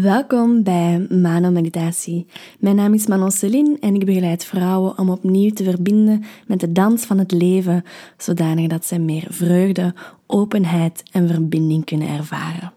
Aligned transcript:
Welkom 0.00 0.62
bij 0.62 1.06
Mano 1.08 1.50
Meditatie. 1.50 2.26
Mijn 2.58 2.76
naam 2.76 2.94
is 2.94 3.06
Manon 3.06 3.30
Celine 3.30 3.76
en 3.80 3.94
ik 3.94 4.04
begeleid 4.04 4.44
vrouwen 4.44 4.98
om 4.98 5.10
opnieuw 5.10 5.50
te 5.50 5.64
verbinden 5.64 6.24
met 6.46 6.60
de 6.60 6.72
dans 6.72 7.04
van 7.04 7.18
het 7.18 7.32
leven, 7.32 7.84
zodanig 8.16 8.68
dat 8.68 8.84
zij 8.84 8.98
meer 8.98 9.26
vreugde, 9.28 9.94
openheid 10.26 11.02
en 11.10 11.28
verbinding 11.28 11.84
kunnen 11.84 12.08
ervaren. 12.08 12.72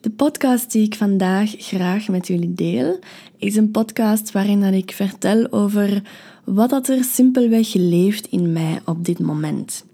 De 0.00 0.10
podcast 0.10 0.72
die 0.72 0.84
ik 0.84 0.94
vandaag 0.94 1.54
graag 1.58 2.08
met 2.08 2.26
jullie 2.26 2.54
deel, 2.54 2.98
is 3.38 3.56
een 3.56 3.70
podcast 3.70 4.32
waarin 4.32 4.60
dat 4.60 4.72
ik 4.72 4.92
vertel 4.92 5.52
over 5.52 6.02
wat 6.44 6.70
dat 6.70 6.88
er 6.88 7.04
simpelweg 7.04 7.74
leeft 7.74 8.26
in 8.26 8.52
mij 8.52 8.80
op 8.84 9.04
dit 9.04 9.18
moment. 9.18 9.84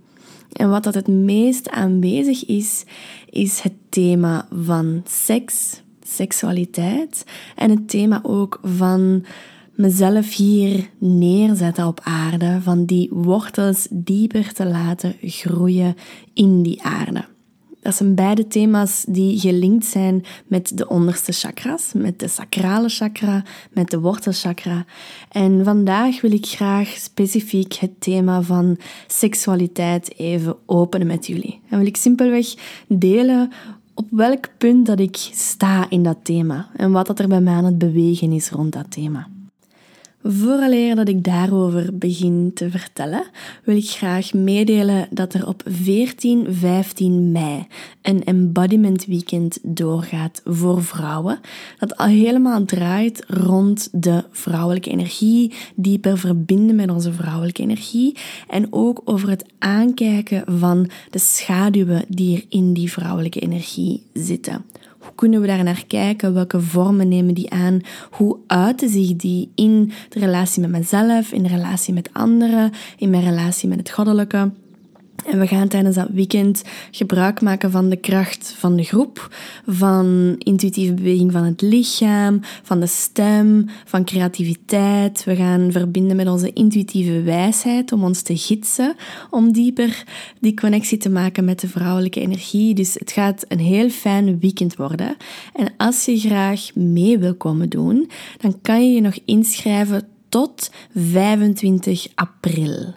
En 0.52 0.70
wat 0.70 0.84
dat 0.84 0.94
het 0.94 1.08
meest 1.08 1.70
aanwezig 1.70 2.44
is, 2.44 2.84
is 3.30 3.60
het 3.60 3.74
thema 3.88 4.48
van 4.50 5.02
seks, 5.04 5.84
seksualiteit 6.06 7.24
en 7.56 7.70
het 7.70 7.88
thema 7.88 8.20
ook 8.22 8.60
van 8.62 9.24
mezelf 9.74 10.34
hier 10.34 10.90
neerzetten 10.98 11.86
op 11.86 12.00
aarde, 12.02 12.58
van 12.62 12.84
die 12.84 13.08
wortels 13.12 13.86
dieper 13.90 14.52
te 14.52 14.66
laten 14.66 15.14
groeien 15.20 15.94
in 16.34 16.62
die 16.62 16.82
aarde. 16.82 17.24
Dat 17.86 17.94
zijn 17.94 18.14
beide 18.14 18.46
thema's 18.46 19.04
die 19.08 19.38
gelinkt 19.38 19.84
zijn 19.84 20.24
met 20.46 20.72
de 20.74 20.88
onderste 20.88 21.32
chakras, 21.32 21.92
met 21.94 22.18
de 22.18 22.28
sacrale 22.28 22.88
chakra, 22.88 23.44
met 23.72 23.90
de 23.90 24.00
wortelchakra. 24.00 24.84
En 25.30 25.64
vandaag 25.64 26.20
wil 26.20 26.32
ik 26.32 26.46
graag 26.46 26.88
specifiek 26.88 27.74
het 27.74 28.00
thema 28.00 28.42
van 28.42 28.78
seksualiteit 29.06 30.18
even 30.18 30.56
openen 30.66 31.06
met 31.06 31.26
jullie. 31.26 31.60
En 31.68 31.78
wil 31.78 31.86
ik 31.86 31.96
simpelweg 31.96 32.54
delen 32.88 33.52
op 33.96 34.06
welk 34.10 34.48
punt 34.58 34.86
dat 34.86 35.00
ik 35.00 35.16
sta 35.32 35.90
in 35.90 36.02
dat 36.02 36.18
thema 36.22 36.68
en 36.76 36.92
wat 36.92 37.06
dat 37.06 37.18
er 37.18 37.28
bij 37.28 37.40
mij 37.40 37.54
aan 37.54 37.64
het 37.64 37.78
bewegen 37.78 38.32
is 38.32 38.50
rond 38.50 38.72
dat 38.72 38.90
thema. 38.90 39.28
Vooraleer 40.28 40.94
dat 40.94 41.08
ik 41.08 41.24
daarover 41.24 41.98
begin 41.98 42.50
te 42.54 42.70
vertellen, 42.70 43.24
wil 43.64 43.76
ik 43.76 43.88
graag 43.88 44.32
meedelen 44.32 45.08
dat 45.10 45.34
er 45.34 45.46
op 45.46 45.62
14, 45.64 46.46
15 46.50 47.32
mei 47.32 47.66
een 48.02 48.24
embodiment 48.24 49.04
weekend 49.04 49.58
doorgaat 49.62 50.40
voor 50.44 50.84
vrouwen. 50.84 51.40
Dat 51.78 51.96
al 51.96 52.06
helemaal 52.06 52.64
draait 52.64 53.24
rond 53.26 53.88
de 53.92 54.24
vrouwelijke 54.30 54.90
energie, 54.90 55.52
dieper 55.74 56.18
verbinden 56.18 56.76
met 56.76 56.90
onze 56.90 57.12
vrouwelijke 57.12 57.62
energie 57.62 58.16
en 58.48 58.66
ook 58.70 59.02
over 59.04 59.28
het 59.28 59.44
aankijken 59.58 60.58
van 60.58 60.90
de 61.10 61.18
schaduwen 61.18 62.04
die 62.08 62.36
er 62.36 62.44
in 62.48 62.72
die 62.72 62.92
vrouwelijke 62.92 63.40
energie 63.40 64.02
zitten. 64.12 64.64
Hoe 65.06 65.14
kunnen 65.14 65.40
we 65.40 65.46
daar 65.46 65.64
naar 65.64 65.84
kijken? 65.86 66.34
Welke 66.34 66.60
vormen 66.60 67.08
nemen 67.08 67.34
die 67.34 67.50
aan? 67.50 67.80
Hoe 68.10 68.38
uiten 68.46 68.88
zich 68.88 69.16
die 69.16 69.50
in 69.54 69.92
de 70.08 70.18
relatie 70.18 70.60
met 70.60 70.70
mezelf, 70.70 71.32
in 71.32 71.42
de 71.42 71.48
relatie 71.48 71.94
met 71.94 72.10
anderen, 72.12 72.72
in 72.98 73.10
mijn 73.10 73.24
relatie 73.24 73.68
met 73.68 73.78
het 73.78 73.90
goddelijke? 73.90 74.50
En 75.26 75.38
we 75.38 75.46
gaan 75.46 75.68
tijdens 75.68 75.96
dat 75.96 76.08
weekend 76.12 76.62
gebruik 76.90 77.40
maken 77.40 77.70
van 77.70 77.88
de 77.88 77.96
kracht 77.96 78.54
van 78.58 78.76
de 78.76 78.82
groep, 78.82 79.36
van 79.66 80.34
intuïtieve 80.38 80.94
beweging 80.94 81.32
van 81.32 81.44
het 81.44 81.60
lichaam, 81.60 82.40
van 82.62 82.80
de 82.80 82.86
stem, 82.86 83.66
van 83.84 84.04
creativiteit. 84.04 85.24
We 85.24 85.36
gaan 85.36 85.72
verbinden 85.72 86.16
met 86.16 86.28
onze 86.28 86.52
intuïtieve 86.52 87.22
wijsheid 87.22 87.92
om 87.92 88.04
ons 88.04 88.22
te 88.22 88.36
gidsen, 88.36 88.94
om 89.30 89.52
dieper 89.52 90.04
die 90.40 90.54
connectie 90.54 90.98
te 90.98 91.10
maken 91.10 91.44
met 91.44 91.60
de 91.60 91.68
vrouwelijke 91.68 92.20
energie. 92.20 92.74
Dus 92.74 92.94
het 92.94 93.12
gaat 93.12 93.44
een 93.48 93.60
heel 93.60 93.90
fijn 93.90 94.38
weekend 94.38 94.76
worden. 94.76 95.16
En 95.54 95.68
als 95.76 96.04
je 96.04 96.18
graag 96.18 96.74
mee 96.74 97.18
wil 97.18 97.34
komen 97.34 97.68
doen, 97.68 98.10
dan 98.40 98.58
kan 98.62 98.88
je 98.88 98.94
je 98.94 99.00
nog 99.00 99.18
inschrijven 99.24 100.08
tot 100.28 100.70
25 100.94 102.06
april. 102.14 102.94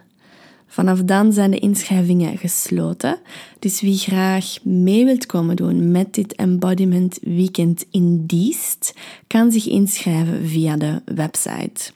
Vanaf 0.72 1.04
dan 1.04 1.33
zijn 1.33 1.52
de 1.52 1.60
inschrijvingen 1.60 2.38
gesloten. 2.38 3.20
Dus 3.60 3.82
wie 3.82 3.98
graag 3.98 4.64
mee 4.64 5.05
wilt 5.05 5.26
komen 5.26 5.55
doen 5.55 5.92
met 5.92 6.14
dit 6.14 6.36
Embodiment 6.36 7.20
Weekend 7.21 7.86
in 7.92 8.26
Diest, 8.26 8.94
kan 9.27 9.52
zich 9.52 9.67
inschrijven 9.67 10.48
via 10.48 10.77
de 10.77 11.02
website. 11.05 11.92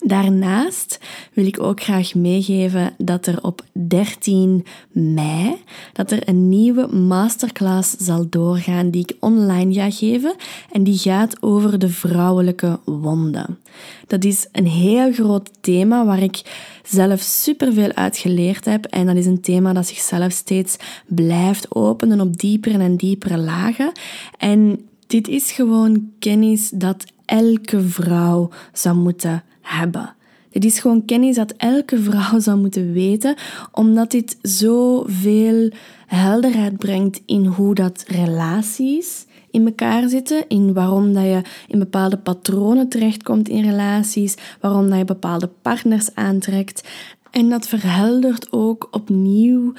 Daarnaast 0.00 1.00
wil 1.32 1.46
ik 1.46 1.60
ook 1.60 1.82
graag 1.82 2.14
meegeven 2.14 2.94
dat 2.98 3.26
er 3.26 3.42
op 3.42 3.62
13 3.72 4.66
mei 4.90 5.56
dat 5.92 6.10
er 6.10 6.28
een 6.28 6.48
nieuwe 6.48 6.86
masterclass 6.86 7.96
zal 7.98 8.28
doorgaan 8.28 8.90
die 8.90 9.02
ik 9.02 9.16
online 9.20 9.74
ga 9.74 9.90
geven 9.90 10.34
en 10.72 10.84
die 10.84 10.98
gaat 10.98 11.42
over 11.42 11.78
de 11.78 11.88
vrouwelijke 11.88 12.78
wonden. 12.84 13.58
Dat 14.06 14.24
is 14.24 14.48
een 14.52 14.66
heel 14.66 15.12
groot 15.12 15.50
thema 15.60 16.04
waar 16.04 16.22
ik 16.22 16.42
zelf 16.84 17.20
superveel 17.20 17.92
uit 17.92 18.16
geleerd 18.16 18.64
heb 18.64 18.84
en 18.84 19.06
dat 19.06 19.16
is 19.16 19.26
een 19.26 19.40
thema 19.40 19.72
dat 19.72 19.86
zichzelf 19.86 20.32
steeds 20.32 20.76
blijft 21.06 21.74
openen 21.74 22.20
op 22.20 22.36
diepere 22.36 22.78
en 22.78 22.96
diepere 22.96 23.38
lagen 23.38 23.92
en 24.38 24.88
dit 25.06 25.28
is 25.28 25.50
gewoon 25.50 26.10
kennis 26.18 26.70
dat 26.70 27.04
elke 27.24 27.80
vrouw 27.80 28.50
zou 28.72 28.96
moeten 28.96 29.42
hebben. 29.60 30.14
Dit 30.50 30.64
is 30.64 30.78
gewoon 30.78 31.04
kennis 31.04 31.36
dat 31.36 31.52
elke 31.56 31.98
vrouw 31.98 32.38
zou 32.46 32.58
moeten 32.58 32.92
weten, 32.92 33.34
omdat 33.72 34.10
dit 34.10 34.38
zoveel 34.42 35.70
helderheid 36.06 36.76
brengt 36.76 37.22
in 37.26 37.46
hoe 37.46 37.74
dat 37.74 38.04
relaties 38.06 39.26
in 39.50 39.66
elkaar 39.66 40.08
zitten, 40.08 40.44
in 40.48 40.72
waarom 40.72 41.12
dat 41.12 41.22
je 41.22 41.42
in 41.68 41.78
bepaalde 41.78 42.18
patronen 42.18 42.88
terechtkomt 42.88 43.48
in 43.48 43.64
relaties, 43.64 44.34
waarom 44.60 44.88
dat 44.88 44.98
je 44.98 45.04
bepaalde 45.04 45.50
partners 45.62 46.14
aantrekt. 46.14 46.88
En 47.30 47.48
dat 47.48 47.68
verheldert 47.68 48.52
ook 48.52 48.88
opnieuw 48.90 49.72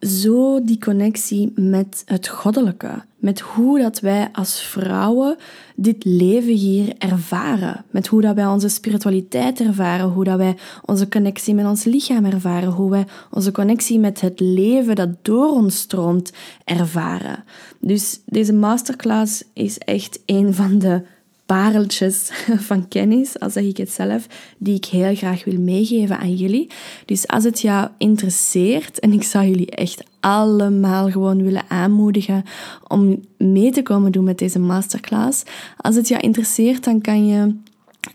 zo 0.00 0.64
die 0.64 0.78
connectie 0.78 1.52
met 1.54 2.02
het 2.04 2.28
goddelijke, 2.28 3.02
met 3.18 3.40
hoe 3.40 3.78
dat 3.78 4.00
wij 4.00 4.28
als 4.32 4.60
vrouwen 4.60 5.36
dit 5.76 6.04
leven 6.04 6.52
hier 6.54 6.94
ervaren, 6.98 7.84
met 7.90 8.06
hoe 8.06 8.20
dat 8.20 8.34
wij 8.34 8.46
onze 8.46 8.68
spiritualiteit 8.68 9.60
ervaren, 9.60 10.08
hoe 10.08 10.24
dat 10.24 10.36
wij 10.36 10.56
onze 10.84 11.08
connectie 11.08 11.54
met 11.54 11.66
ons 11.66 11.84
lichaam 11.84 12.24
ervaren, 12.24 12.72
hoe 12.72 12.90
wij 12.90 13.06
onze 13.30 13.52
connectie 13.52 13.98
met 13.98 14.20
het 14.20 14.40
leven 14.40 14.94
dat 14.94 15.24
door 15.24 15.50
ons 15.50 15.78
stroomt 15.78 16.32
ervaren. 16.64 17.44
Dus 17.80 18.20
deze 18.24 18.52
masterclass 18.52 19.44
is 19.52 19.78
echt 19.78 20.20
een 20.26 20.54
van 20.54 20.78
de 20.78 21.02
pareltjes 21.46 22.30
van 22.68 22.88
kennis, 22.88 23.38
al 23.38 23.50
zeg 23.50 23.64
ik 23.64 23.76
het 23.76 23.90
zelf, 23.90 24.26
die 24.58 24.74
ik 24.74 24.84
heel 24.84 25.14
graag 25.14 25.44
wil 25.44 25.60
meegeven 25.60 26.18
aan 26.18 26.34
jullie. 26.34 26.70
Dus 27.04 27.26
als 27.26 27.44
het 27.44 27.60
jou 27.60 27.88
interesseert, 27.98 29.00
en 29.00 29.12
ik 29.12 29.22
zou 29.22 29.46
jullie 29.46 29.70
echt 29.70 30.02
allemaal 30.20 31.10
gewoon 31.10 31.42
willen 31.42 31.64
aanmoedigen 31.68 32.44
om 32.88 33.24
mee 33.38 33.70
te 33.70 33.82
komen 33.82 34.12
doen 34.12 34.24
met 34.24 34.38
deze 34.38 34.58
masterclass. 34.58 35.42
Als 35.76 35.94
het 35.94 36.08
jou 36.08 36.22
interesseert, 36.22 36.84
dan 36.84 37.00
kan 37.00 37.26
je 37.26 37.54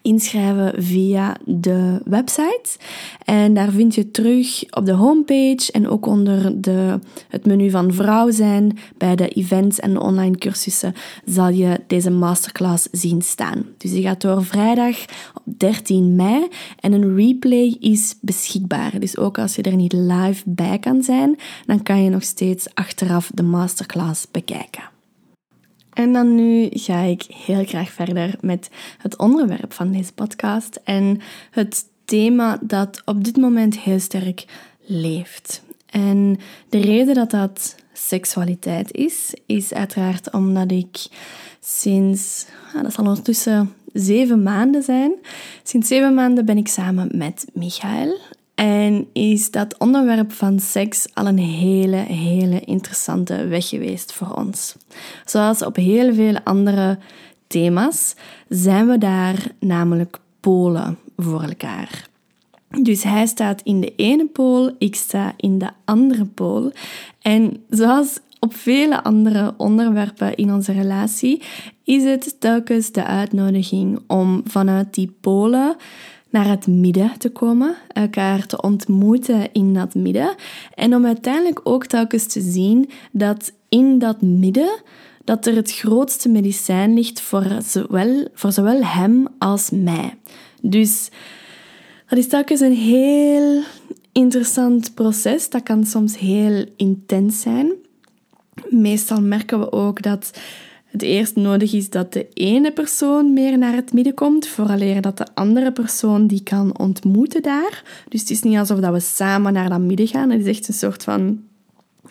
inschrijven 0.02 0.84
via 0.84 1.35
de 1.46 2.02
website. 2.06 2.78
En 3.25 3.53
daar 3.53 3.72
vind 3.72 3.96
je 3.96 4.12
terug 4.12 4.63
op 4.69 4.85
de 4.85 4.91
homepage 4.91 5.72
en 5.72 5.88
ook 5.88 6.06
onder 6.06 6.62
de, 6.62 7.00
het 7.28 7.46
menu 7.46 7.69
van 7.69 7.94
vrouw 7.94 8.31
zijn, 8.31 8.78
bij 8.97 9.16
de 9.16 9.28
events 9.28 9.79
en 9.79 10.00
online 10.00 10.38
cursussen, 10.38 10.94
zal 11.25 11.50
je 11.50 11.79
deze 11.88 12.09
masterclass 12.09 12.88
zien 12.91 13.22
staan. 13.22 13.66
Dus 13.78 13.91
die 13.91 14.03
gaat 14.03 14.22
door 14.22 14.46
vrijdag 14.46 14.97
op 15.34 15.44
13 15.57 16.16
mei 16.16 16.47
en 16.79 16.94
een 16.94 17.16
replay 17.16 17.78
is 17.79 18.16
beschikbaar. 18.22 19.00
Dus 19.00 19.18
ook 19.18 19.38
als 19.38 19.56
je 19.56 19.62
er 19.62 19.75
niet 19.75 19.94
live 19.94 20.44
bij 20.46 20.79
kan 20.79 21.03
zijn, 21.03 21.38
dan 21.66 21.84
kan 21.84 22.03
je 22.03 22.09
nog 22.09 22.23
steeds 22.23 22.68
achteraf 22.73 23.31
de 23.34 23.44
masterclass 23.44 24.28
bekijken. 24.31 24.91
En 25.94 26.13
dan 26.13 26.35
nu 26.35 26.69
ga 26.72 27.02
ik 27.02 27.24
heel 27.24 27.66
graag 27.66 27.90
verder 27.90 28.35
met 28.41 28.70
het 28.97 29.17
onderwerp 29.17 29.73
van 29.73 29.91
deze 29.91 30.14
podcast 30.14 30.79
en 30.84 31.20
het 31.52 31.85
thema 32.05 32.59
dat 32.61 33.02
op 33.05 33.23
dit 33.23 33.38
moment 33.38 33.79
heel 33.79 33.99
sterk 33.99 34.46
leeft. 34.85 35.64
En 35.85 36.40
de 36.70 36.79
reden 36.79 37.16
dat 37.16 37.32
dat 37.32 37.76
seksualiteit 37.93 38.91
is, 38.91 39.34
is 39.46 39.73
uiteraard 39.73 40.32
omdat 40.32 40.72
ik 40.72 41.08
sinds, 41.59 42.46
ah, 42.76 42.84
dat 42.84 42.93
zal 42.93 43.05
ondertussen 43.05 43.73
zeven 43.93 44.43
maanden 44.43 44.84
zijn, 44.84 45.14
sinds 45.64 45.88
zeven 45.88 46.14
maanden 46.14 46.46
ben 46.46 46.58
ik 46.58 46.67
samen 46.67 47.09
met 47.14 47.46
Michael. 47.53 48.17
En 48.61 49.08
is 49.13 49.52
dat 49.52 49.78
onderwerp 49.78 50.31
van 50.31 50.59
seks 50.59 51.08
al 51.13 51.25
een 51.25 51.37
hele, 51.37 51.96
hele 51.96 52.59
interessante 52.59 53.47
weg 53.47 53.69
geweest 53.69 54.13
voor 54.13 54.34
ons. 54.34 54.75
Zoals 55.25 55.63
op 55.63 55.75
heel 55.75 56.13
veel 56.13 56.40
andere 56.43 56.97
thema's 57.47 58.16
zijn 58.49 58.87
we 58.87 58.97
daar 58.97 59.52
namelijk 59.59 60.19
polen 60.40 60.97
voor 61.17 61.41
elkaar. 61.41 62.08
Dus 62.81 63.03
hij 63.03 63.25
staat 63.25 63.61
in 63.61 63.81
de 63.81 63.96
ene 63.96 64.25
pool, 64.25 64.75
ik 64.78 64.96
sta 64.96 65.34
in 65.37 65.57
de 65.57 65.69
andere 65.85 66.25
pool. 66.25 66.72
En 67.22 67.64
zoals 67.69 68.19
op 68.40 68.55
vele 68.55 69.03
andere 69.03 69.53
onderwerpen 69.57 70.35
in 70.35 70.53
onze 70.53 70.72
relatie, 70.72 71.41
is 71.84 72.03
het 72.03 72.35
telkens 72.40 72.91
de 72.91 73.05
uitnodiging 73.05 73.99
om 74.07 74.41
vanuit 74.46 74.93
die 74.93 75.16
polen 75.22 75.75
naar 76.31 76.49
het 76.49 76.67
midden 76.67 77.11
te 77.17 77.29
komen, 77.29 77.75
elkaar 77.87 78.45
te 78.45 78.61
ontmoeten 78.61 79.51
in 79.51 79.73
dat 79.73 79.95
midden 79.95 80.35
en 80.75 80.95
om 80.95 81.05
uiteindelijk 81.05 81.59
ook 81.63 81.85
telkens 81.85 82.25
te 82.25 82.41
zien 82.41 82.89
dat 83.11 83.53
in 83.69 83.99
dat 83.99 84.22
midden 84.22 84.81
dat 85.23 85.45
er 85.45 85.55
het 85.55 85.72
grootste 85.72 86.29
medicijn 86.29 86.93
ligt 86.93 87.22
voor 87.22 87.45
zowel, 87.63 88.28
voor 88.33 88.51
zowel 88.51 88.83
hem 88.83 89.28
als 89.37 89.69
mij. 89.69 90.17
Dus 90.61 91.09
dat 92.07 92.17
is 92.17 92.28
telkens 92.28 92.59
een 92.59 92.75
heel 92.75 93.61
interessant 94.11 94.93
proces. 94.93 95.49
Dat 95.49 95.63
kan 95.63 95.85
soms 95.85 96.17
heel 96.17 96.66
intens 96.75 97.41
zijn. 97.41 97.72
Meestal 98.69 99.22
merken 99.22 99.59
we 99.59 99.72
ook 99.72 100.01
dat 100.01 100.39
het 100.91 101.02
eerst 101.02 101.35
nodig 101.35 101.73
is 101.73 101.90
dat 101.90 102.14
de 102.14 102.28
ene 102.34 102.72
persoon 102.72 103.34
meer 103.34 103.58
naar 103.58 103.76
het 103.76 103.93
midden 103.93 104.14
komt, 104.14 104.47
vooraleer 104.47 105.02
dat 105.02 105.17
de 105.17 105.28
andere 105.34 105.72
persoon 105.72 106.28
die 106.28 106.43
kan 106.43 106.78
ontmoeten 106.78 107.41
daar. 107.41 108.03
Dus 108.09 108.20
het 108.20 108.29
is 108.29 108.41
niet 108.41 108.58
alsof 108.58 108.79
dat 108.79 108.93
we 108.93 108.99
samen 108.99 109.53
naar 109.53 109.70
dat 109.70 109.79
midden 109.79 110.08
gaan. 110.08 110.29
Het 110.29 110.41
is 110.41 110.58
echt 110.58 110.67
een 110.67 110.73
soort 110.73 111.03
van 111.03 111.41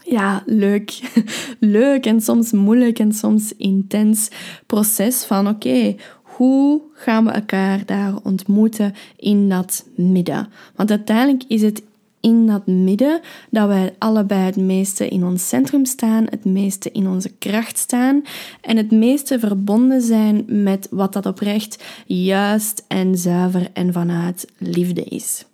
ja, 0.03 0.43
leuk. 0.47 1.01
leuk 1.59 2.07
en 2.07 2.21
soms 2.21 2.53
moeilijk 2.53 2.99
en 2.99 3.13
soms 3.13 3.53
intens 3.57 4.29
proces 4.67 5.25
van 5.25 5.49
oké, 5.49 5.97
hoe 6.23 6.81
gaan 6.95 7.25
we 7.25 7.31
elkaar 7.31 7.87
daar 7.87 8.15
ontmoeten 8.23 8.95
in 9.17 9.49
dat 9.49 9.87
midden? 9.95 10.49
Want 10.75 10.91
uiteindelijk 10.91 11.45
is 11.49 11.63
het 11.63 11.83
in 12.21 12.47
dat 12.47 12.67
midden 12.67 13.21
dat 13.51 13.69
wij 13.69 13.95
allebei 13.99 14.41
het 14.41 14.57
meeste 14.57 15.09
in 15.09 15.25
ons 15.25 15.49
centrum 15.49 15.85
staan, 15.85 16.27
het 16.31 16.45
meeste 16.45 16.91
in 16.91 17.09
onze 17.09 17.33
kracht 17.39 17.79
staan 17.79 18.23
en 18.61 18.77
het 18.77 18.91
meeste 18.91 19.39
verbonden 19.39 20.03
zijn 20.03 20.45
met 20.47 20.89
wat 20.91 21.13
dat 21.13 21.27
oprecht 21.27 21.85
juist 22.07 22.85
en 22.89 23.19
zuiver 23.19 23.69
en 23.73 23.93
vanuit 23.93 24.47
liefde 24.59 25.05
is. 25.05 25.45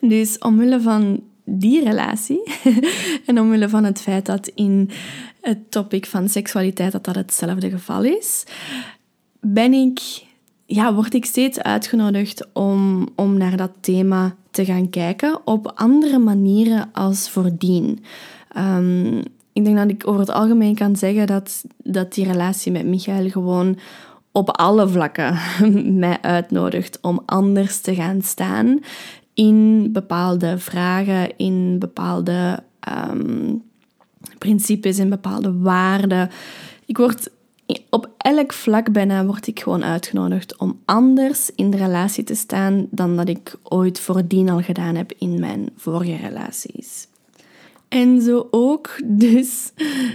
Dus 0.00 0.38
omwille 0.38 0.80
van 0.80 1.22
die 1.44 1.84
relatie 1.84 2.42
en 3.26 3.40
omwille 3.40 3.68
van 3.68 3.84
het 3.84 4.00
feit 4.00 4.26
dat 4.26 4.50
in 4.54 4.90
het 5.40 5.70
topic 5.70 6.06
van 6.06 6.28
seksualiteit 6.28 6.92
dat 6.92 7.04
dat 7.04 7.14
hetzelfde 7.14 7.70
geval 7.70 8.04
is, 8.04 8.44
ben 9.40 9.72
ik, 9.72 10.00
ja, 10.74 10.94
word 10.94 11.14
ik 11.14 11.24
steeds 11.24 11.60
uitgenodigd 11.60 12.46
om, 12.52 13.08
om 13.16 13.36
naar 13.36 13.56
dat 13.56 13.70
thema 13.80 14.34
te 14.50 14.64
gaan 14.64 14.90
kijken 14.90 15.40
op 15.44 15.72
andere 15.74 16.18
manieren 16.18 16.88
als 16.92 17.30
voordien. 17.30 18.04
Um, 18.56 19.22
ik 19.52 19.64
denk 19.64 19.76
dat 19.76 19.90
ik 19.90 20.06
over 20.06 20.20
het 20.20 20.30
algemeen 20.30 20.74
kan 20.74 20.96
zeggen 20.96 21.26
dat, 21.26 21.64
dat 21.76 22.14
die 22.14 22.26
relatie 22.26 22.72
met 22.72 22.86
Michael 22.86 23.28
gewoon 23.30 23.78
op 24.32 24.50
alle 24.50 24.88
vlakken 24.88 25.38
mij 26.04 26.18
uitnodigt 26.20 26.98
om 27.00 27.22
anders 27.26 27.80
te 27.80 27.94
gaan 27.94 28.22
staan 28.22 28.80
in 29.34 29.88
bepaalde 29.92 30.58
vragen, 30.58 31.36
in 31.36 31.78
bepaalde 31.78 32.62
um, 33.10 33.62
principes, 34.38 34.98
in 34.98 35.08
bepaalde 35.08 35.58
waarden. 35.58 36.30
Ik 36.86 36.96
word 36.96 37.30
op 37.90 38.10
elk 38.16 38.52
vlak 38.52 38.92
bijna 38.92 39.24
word 39.24 39.46
ik 39.46 39.60
gewoon 39.60 39.84
uitgenodigd 39.84 40.56
om 40.58 40.80
anders 40.84 41.50
in 41.54 41.70
de 41.70 41.76
relatie 41.76 42.24
te 42.24 42.34
staan 42.34 42.86
dan 42.90 43.16
dat 43.16 43.28
ik 43.28 43.56
ooit 43.62 44.00
voordien 44.00 44.48
al 44.48 44.60
gedaan 44.60 44.94
heb 44.94 45.12
in 45.18 45.40
mijn 45.40 45.68
vorige 45.76 46.16
relaties. 46.16 47.08
En 47.88 48.20
zo 48.20 48.48
ook 48.50 49.00
dus 49.04 49.72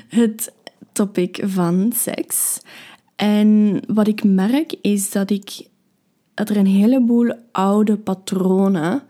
het 0.08 0.54
topic 0.92 1.40
van 1.46 1.92
seks. 1.96 2.62
En 3.16 3.82
wat 3.88 4.08
ik 4.08 4.24
merk 4.24 4.76
is 4.82 5.12
dat 5.12 5.30
ik 5.30 5.68
dat 6.34 6.50
er 6.50 6.58
een 6.58 6.66
heleboel 6.66 7.34
oude 7.52 7.98
patronen 7.98 9.02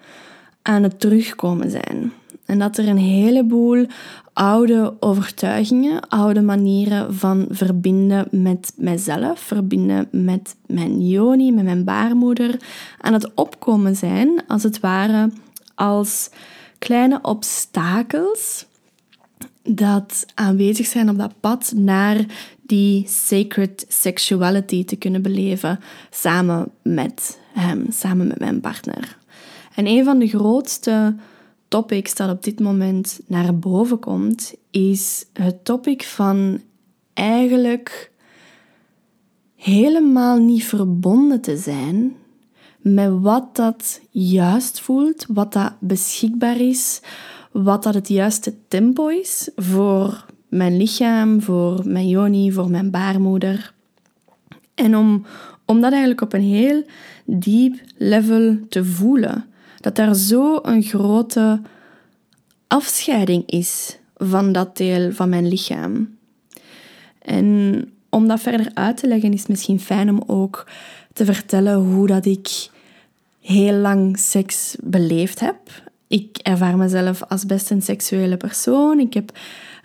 aan 0.62 0.83
het 0.83 1.00
terugkomen 1.00 1.71
zijn. 1.71 2.13
En 2.50 2.60
dat 2.60 2.78
er 2.78 2.88
een 2.88 2.98
heleboel 2.98 3.86
oude 4.34 4.94
overtuigingen, 5.00 6.07
oude 6.07 6.42
manieren 6.42 7.13
van 7.16 7.46
verbinden 7.50 8.28
met 8.31 8.74
mijzelf, 8.75 9.40
verbinden 9.40 10.07
met 10.12 10.56
mijn 10.66 11.07
joni, 11.07 11.51
met 11.51 11.63
mijn 11.63 11.84
baarmoeder, 11.84 12.60
aan 13.01 13.13
het 13.13 13.34
opkomen 13.34 13.96
zijn, 13.96 14.44
als 14.48 14.63
het 14.63 14.80
ware 14.80 15.31
als 15.75 16.30
kleine 16.78 17.19
obstakels 17.22 18.66
dat 19.63 20.25
aanwezig 20.34 20.86
zijn 20.86 21.10
op 21.10 21.18
dat 21.18 21.34
pad 21.40 21.74
naar 21.75 22.25
die 22.62 23.07
sacred 23.07 23.86
sexuality 23.88 24.86
te 24.86 24.96
kunnen 24.96 25.22
beleven 25.22 25.80
samen 26.10 26.72
met 26.81 27.40
hem, 27.54 27.86
samen 27.90 28.28
met 28.28 28.40
mijn 28.40 28.62
partner. 28.62 29.18
En 29.75 29.88
een 29.88 30.04
van 30.04 30.19
de 30.19 30.28
grootste 30.28 31.16
topics 31.69 32.16
dat 32.16 32.30
op 32.30 32.44
dit 32.44 32.60
moment 32.60 33.19
naar 33.27 33.60
boven 33.60 34.00
komt, 34.00 34.54
is 34.71 35.25
het 35.33 35.66
topic 35.66 36.04
van 36.04 36.62
eigenlijk 37.13 38.12
helemaal 39.56 40.38
niet 40.38 40.66
verbonden 40.66 41.42
te 41.42 41.57
zijn 41.57 42.16
met 42.81 43.19
wat 43.19 43.56
dat 43.56 44.01
juist 44.10 44.80
voelt, 44.80 45.25
wat 45.27 45.54
dat 45.54 45.74
beschikbaar 45.80 46.60
is, 46.60 47.01
wat 47.51 47.83
dat 47.83 47.94
het 47.94 48.07
juiste 48.07 48.54
tempo 48.68 49.07
is 49.07 49.50
voor 49.56 50.25
mijn 50.48 50.77
lichaam, 50.77 51.42
voor 51.42 51.81
mijn 51.86 52.07
joni, 52.07 52.51
voor 52.51 52.69
mijn 52.69 52.92
baarmoeder. 52.92 53.74
En 54.75 54.95
om, 54.95 55.25
om 55.65 55.81
dat 55.81 55.92
eigenlijk 55.92 56.22
op 56.22 56.33
een 56.33 56.42
heel 56.42 56.83
diep 57.25 57.81
level 57.98 58.57
te 58.69 58.86
voelen, 58.86 59.45
dat 59.80 59.96
daar 59.96 60.16
zo 60.16 60.60
een 60.62 60.84
grote 60.84 61.62
afscheiding 62.68 63.50
is 63.50 63.98
van 64.16 64.52
dat 64.52 64.78
deel 64.78 65.12
van 65.12 65.30
mijn 65.30 65.48
lichaam. 65.48 66.18
En 67.22 67.90
om 68.10 68.28
dat 68.28 68.40
verder 68.40 68.72
uit 68.74 68.98
te 68.98 69.08
leggen 69.08 69.34
is 69.34 69.40
het 69.40 69.50
misschien 69.50 69.80
fijn 69.80 70.10
om 70.10 70.24
ook 70.28 70.68
te 71.14 71.26
vertellen 71.26 71.76
hoe 71.76 72.08
dat 72.08 72.26
ik 72.26 72.70
heel 73.42 73.74
lang 73.74 74.18
seks 74.18 74.76
beleefd 74.84 75.40
heb. 75.40 75.58
Ik 76.08 76.38
ervaar 76.38 76.78
mezelf 76.78 77.24
als 77.24 77.46
best 77.46 77.70
een 77.70 77.82
seksuele 77.82 78.38
persoon. 78.38 79.00
Ik 79.00 79.14
heb 79.14 79.38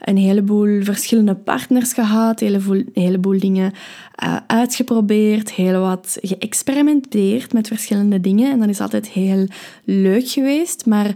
een 0.04 0.16
heleboel 0.16 0.82
verschillende 0.82 1.34
partners 1.34 1.92
gehad, 1.92 2.40
een 2.40 2.46
heleboel, 2.46 2.82
heleboel 2.92 3.38
dingen 3.38 3.72
uh, 4.24 4.36
uitgeprobeerd, 4.46 5.52
heel 5.52 5.80
wat 5.80 6.18
geëxperimenteerd 6.20 7.52
met 7.52 7.68
verschillende 7.68 8.20
dingen. 8.20 8.50
En 8.50 8.58
dat 8.58 8.68
is 8.68 8.80
altijd 8.80 9.08
heel 9.08 9.46
leuk 9.84 10.28
geweest. 10.28 10.86
Maar 10.86 11.14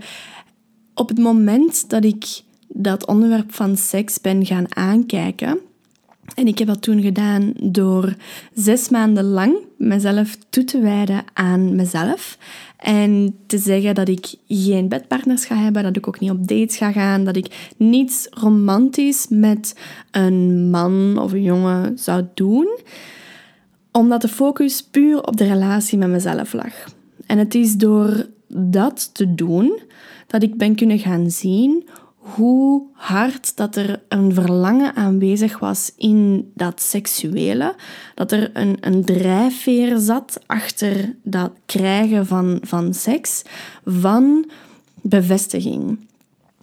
op 0.95 1.09
het 1.09 1.19
moment 1.19 1.91
dat 1.91 2.05
ik 2.05 2.25
dat 2.69 3.07
onderwerp 3.07 3.55
van 3.55 3.77
seks 3.77 4.21
ben 4.21 4.47
gaan 4.47 4.77
aankijken, 4.77 5.59
en 6.35 6.47
ik 6.47 6.59
heb 6.59 6.69
dat 6.69 6.83
toen 6.83 7.03
gedaan 7.03 7.53
door 7.63 8.15
zes 8.55 8.89
maanden 8.89 9.25
lang 9.25 9.57
mezelf 9.77 10.37
toe 10.49 10.65
te 10.65 10.81
wijden 10.81 11.25
aan 11.33 11.77
mezelf. 11.77 12.39
En 12.79 13.39
te 13.47 13.59
zeggen 13.59 13.95
dat 13.95 14.09
ik 14.09 14.35
geen 14.49 14.89
bedpartners 14.89 15.45
ga 15.45 15.57
hebben, 15.57 15.83
dat 15.83 15.97
ik 15.97 16.09
ook 16.09 16.21
niet 16.21 16.31
op 16.31 16.49
dates 16.49 16.77
ga 16.77 16.93
gaan, 16.93 17.25
dat 17.25 17.37
ik 17.37 17.73
niets 17.77 18.27
romantisch 18.31 19.27
met 19.31 19.81
een 20.11 20.71
man 20.71 21.19
of 21.19 21.33
een 21.33 21.43
jongen 21.43 21.99
zou 21.99 22.25
doen. 22.35 22.79
Omdat 23.93 24.21
de 24.21 24.29
focus 24.29 24.83
puur 24.83 25.23
op 25.27 25.37
de 25.37 25.45
relatie 25.45 25.99
met 25.99 26.09
mezelf 26.09 26.53
lag. 26.53 26.73
En 27.27 27.39
het 27.39 27.55
is 27.55 27.77
door 27.77 28.27
dat 28.49 29.15
te 29.15 29.35
doen 29.35 29.81
dat 30.27 30.43
ik 30.43 30.57
ben 30.57 30.75
kunnen 30.75 30.99
gaan 30.99 31.31
zien 31.31 31.89
hoe 32.35 32.83
hard 32.93 33.57
dat 33.57 33.77
er 33.77 34.03
een 34.09 34.35
verlangen 34.35 34.95
aanwezig 34.95 35.59
was 35.59 35.93
in 35.97 36.51
dat 36.55 36.81
seksuele. 36.81 37.75
Dat 38.15 38.33
er 38.33 38.51
een, 38.53 38.77
een 38.81 39.05
drijfveer 39.05 39.99
zat 39.99 40.41
achter 40.47 41.17
dat 41.23 41.51
krijgen 41.67 42.27
van, 42.27 42.59
van 42.63 42.95
seks, 42.95 43.43
van 43.85 44.51
bevestiging. 45.03 46.07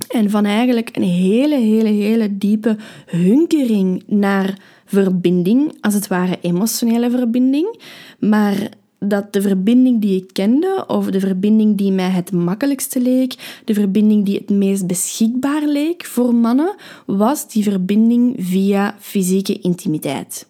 En 0.07 0.29
van 0.29 0.45
eigenlijk 0.45 0.95
een 0.95 1.03
hele, 1.03 1.59
hele, 1.59 1.89
hele 1.89 2.37
diepe 2.37 2.77
hunkering 3.05 4.03
naar 4.07 4.57
verbinding, 4.85 5.77
als 5.81 5.93
het 5.93 6.07
ware 6.07 6.37
emotionele 6.41 7.09
verbinding, 7.09 7.79
maar 8.19 8.69
dat 9.07 9.33
de 9.33 9.41
verbinding 9.41 10.01
die 10.01 10.15
ik 10.21 10.33
kende, 10.33 10.83
of 10.87 11.05
de 11.05 11.19
verbinding 11.19 11.77
die 11.77 11.91
mij 11.91 12.09
het 12.09 12.31
makkelijkste 12.31 13.01
leek, 13.01 13.61
de 13.65 13.73
verbinding 13.73 14.25
die 14.25 14.37
het 14.37 14.49
meest 14.49 14.87
beschikbaar 14.87 15.67
leek 15.67 16.05
voor 16.05 16.35
mannen, 16.35 16.75
was 17.05 17.49
die 17.49 17.63
verbinding 17.63 18.35
via 18.37 18.95
fysieke 18.99 19.59
intimiteit. 19.59 20.47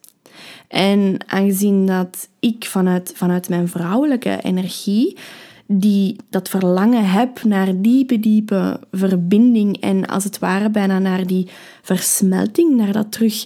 En 0.67 1.17
aangezien 1.27 1.85
dat 1.85 2.27
ik 2.39 2.65
vanuit, 2.65 3.13
vanuit 3.15 3.49
mijn 3.49 3.67
vrouwelijke 3.67 4.39
energie 4.41 5.17
die 5.67 6.15
dat 6.29 6.49
verlangen 6.49 7.09
heb 7.09 7.43
naar 7.43 7.81
diepe, 7.81 8.19
diepe 8.19 8.79
verbinding 8.91 9.81
en 9.81 10.05
als 10.05 10.23
het 10.23 10.39
ware 10.39 10.69
bijna 10.69 10.99
naar 10.99 11.27
die 11.27 11.47
versmelting, 11.81 12.75
naar 12.75 12.91
dat 12.91 13.11
terug 13.11 13.45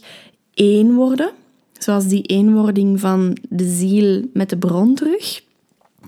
één 0.53 0.95
worden. 0.95 1.31
Zoals 1.79 2.07
die 2.07 2.21
eenwording 2.21 2.99
van 2.99 3.37
de 3.49 3.67
ziel 3.69 4.25
met 4.33 4.49
de 4.49 4.57
bron 4.57 4.95
terug. 4.95 5.41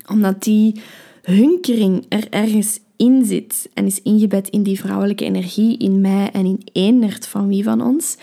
Omdat 0.07 0.43
die 0.43 0.81
hunkering 1.21 2.05
er 2.09 2.27
ergens 2.29 2.79
in 2.97 3.25
zit 3.25 3.69
en 3.73 3.85
is 3.85 4.01
ingebed 4.01 4.49
in 4.49 4.63
die 4.63 4.79
vrouwelijke 4.79 5.25
energie, 5.25 5.77
in 5.77 6.01
mij 6.01 6.29
en 6.31 6.45
in 6.45 6.61
eenerd 6.73 7.27
van 7.27 7.47
wie 7.47 7.63
van 7.63 7.81
ons, 7.81 8.17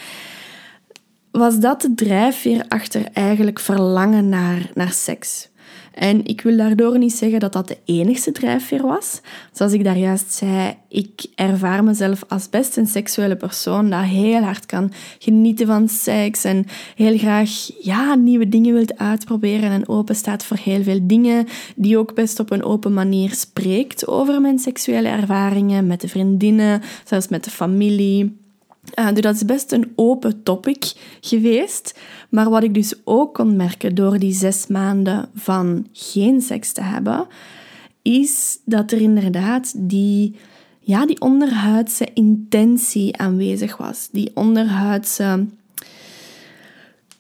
was 1.31 1.61
dat 1.61 1.81
de 1.81 1.95
drijfveer 1.95 2.65
achter 2.69 3.05
eigenlijk 3.13 3.59
verlangen 3.59 4.29
naar, 4.29 4.71
naar 4.75 4.93
seks. 4.93 5.49
En 5.95 6.25
ik 6.25 6.41
wil 6.41 6.57
daardoor 6.57 6.99
niet 6.99 7.13
zeggen 7.13 7.41
dat 7.41 7.53
dat 7.53 7.69
de 7.69 7.79
enigste 7.85 8.33
drijfveer 8.33 8.83
was. 8.83 9.21
Zoals 9.53 9.73
ik 9.73 9.85
daar 9.85 9.99
juist 9.99 10.33
zei, 10.33 10.75
ik 10.89 11.27
ervaar 11.35 11.85
mezelf 11.85 12.25
als 12.29 12.51
best 12.51 12.77
een 12.77 12.87
seksuele 12.87 13.37
persoon 13.37 13.91
dat 13.91 14.05
heel 14.05 14.43
hard 14.43 14.67
kan 14.67 14.93
genieten 15.19 15.67
van 15.67 15.89
seks 15.89 16.45
en 16.45 16.67
heel 16.95 17.19
graag 17.19 17.51
ja, 17.81 18.15
nieuwe 18.15 18.49
dingen 18.49 18.75
wilt 18.75 18.99
uitproberen 18.99 19.71
en 19.71 19.89
open 19.89 20.17
staat 20.17 20.45
voor 20.45 20.57
heel 20.57 20.83
veel 20.83 21.01
dingen, 21.03 21.47
die 21.77 21.99
ook 21.99 22.15
best 22.15 22.41
op 22.41 22.51
een 22.51 22.65
open 22.65 22.95
manier 22.95 23.33
spreekt 23.35 24.07
over 24.07 24.41
mijn 24.41 24.59
seksuele 24.59 25.09
ervaringen 25.09 25.87
met 25.87 26.01
de 26.01 26.09
vriendinnen, 26.09 26.83
zelfs 27.05 27.29
met 27.29 27.45
de 27.45 27.51
familie. 27.51 28.47
Uh, 28.95 29.13
dus 29.13 29.21
dat 29.21 29.35
is 29.35 29.45
best 29.45 29.73
een 29.73 29.93
open 29.95 30.43
topic 30.43 30.93
geweest. 31.21 31.99
Maar 32.29 32.51
wat 32.51 32.63
ik 32.63 32.75
dus 32.75 32.95
ook 33.05 33.35
kon 33.35 33.57
merken 33.57 33.95
door 33.95 34.19
die 34.19 34.33
zes 34.33 34.67
maanden 34.67 35.29
van 35.35 35.87
geen 35.93 36.41
seks 36.41 36.73
te 36.73 36.83
hebben, 36.83 37.27
is 38.03 38.59
dat 38.65 38.93
er 38.93 39.01
inderdaad 39.01 39.73
die, 39.77 40.37
ja, 40.81 41.07
die 41.07 41.21
onderhuidse 41.21 42.09
intentie 42.15 43.17
aanwezig 43.17 43.77
was. 43.77 44.09
Die 44.13 44.31
onderhuidse 44.35 45.47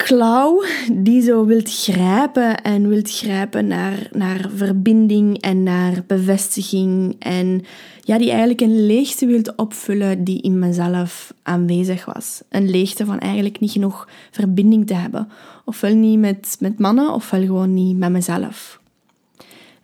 klauw 0.06 0.64
die 0.92 1.22
zo 1.22 1.44
wilt 1.44 1.70
grijpen 1.70 2.62
en 2.62 2.88
wilt 2.88 3.10
grijpen 3.10 3.66
naar, 3.66 4.08
naar 4.12 4.50
verbinding 4.54 5.40
en 5.40 5.62
naar 5.62 6.02
bevestiging. 6.06 7.16
En 7.18 7.64
ja, 8.00 8.18
die 8.18 8.28
eigenlijk 8.30 8.60
een 8.60 8.86
leegte 8.86 9.26
wilt 9.26 9.56
opvullen 9.56 10.24
die 10.24 10.42
in 10.42 10.58
mezelf 10.58 11.34
aanwezig 11.42 12.04
was. 12.04 12.42
Een 12.48 12.70
leegte 12.70 13.04
van 13.04 13.18
eigenlijk 13.18 13.60
niet 13.60 13.70
genoeg 13.70 14.08
verbinding 14.30 14.86
te 14.86 14.94
hebben. 14.94 15.28
Ofwel 15.64 15.94
niet 15.94 16.18
met, 16.18 16.56
met 16.60 16.78
mannen, 16.78 17.12
ofwel 17.12 17.40
gewoon 17.40 17.74
niet 17.74 17.96
met 17.96 18.10
mezelf. 18.10 18.80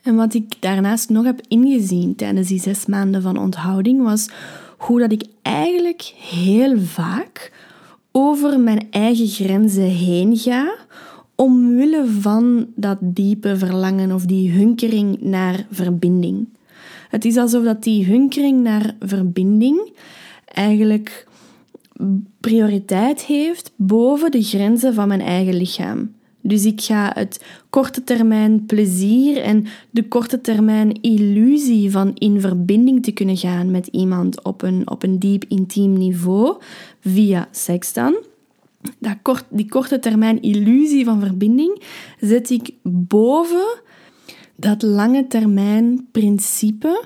En 0.03 0.15
wat 0.15 0.35
ik 0.35 0.55
daarnaast 0.59 1.09
nog 1.09 1.25
heb 1.25 1.41
ingezien 1.49 2.15
tijdens 2.15 2.49
die 2.49 2.61
zes 2.61 2.87
maanden 2.87 3.23
van 3.23 3.37
onthouding 3.37 4.03
was 4.03 4.29
hoe 4.77 5.01
dat 5.01 5.13
ik 5.13 5.25
eigenlijk 5.43 6.03
heel 6.17 6.81
vaak 6.81 7.53
over 8.17 8.61
mijn 8.61 8.87
eigen 8.91 9.27
grenzen 9.27 9.91
heen 9.91 10.37
ga, 10.37 10.75
omwille 11.35 12.07
van 12.21 12.67
dat 12.75 12.99
diepe 13.01 13.57
verlangen 13.57 14.13
of 14.13 14.25
die 14.25 14.51
hunkering 14.51 15.21
naar 15.21 15.67
verbinding. 15.71 16.49
Het 17.09 17.25
is 17.25 17.37
alsof 17.37 17.65
dat 17.65 17.83
die 17.83 18.05
hunkering 18.05 18.63
naar 18.63 18.95
verbinding 19.01 19.93
eigenlijk 20.45 21.27
prioriteit 22.41 23.23
heeft 23.23 23.73
boven 23.77 24.31
de 24.31 24.43
grenzen 24.43 24.95
van 24.95 25.09
mijn 25.09 25.21
eigen 25.21 25.55
lichaam. 25.55 26.13
Dus 26.47 26.65
ik 26.65 26.81
ga 26.81 27.11
het 27.15 27.45
korte 27.71 28.05
termijn 28.05 28.67
plezier 28.67 29.43
en 29.43 29.67
de 29.91 30.09
korte 30.09 30.41
termijn 30.41 31.01
illusie 31.01 31.91
van 31.91 32.15
in 32.15 32.41
verbinding 32.41 33.03
te 33.03 33.13
kunnen 33.13 33.37
gaan 33.37 33.71
met 33.71 33.87
iemand 33.87 34.43
op 34.43 34.63
een, 34.63 34.91
op 34.91 35.03
een 35.03 35.19
diep 35.19 35.45
intiem 35.49 35.93
niveau, 35.93 36.57
via 37.05 37.49
seks 37.51 37.93
dan. 37.93 38.17
Dat 38.99 39.45
die 39.49 39.69
korte 39.69 39.99
termijn 39.99 40.43
illusie 40.43 41.05
van 41.05 41.21
verbinding 41.21 41.83
zet 42.21 42.51
ik 42.51 42.71
boven 42.83 43.83
dat 44.57 44.83
lange 44.83 45.27
termijn 45.27 46.09
principe 46.13 47.05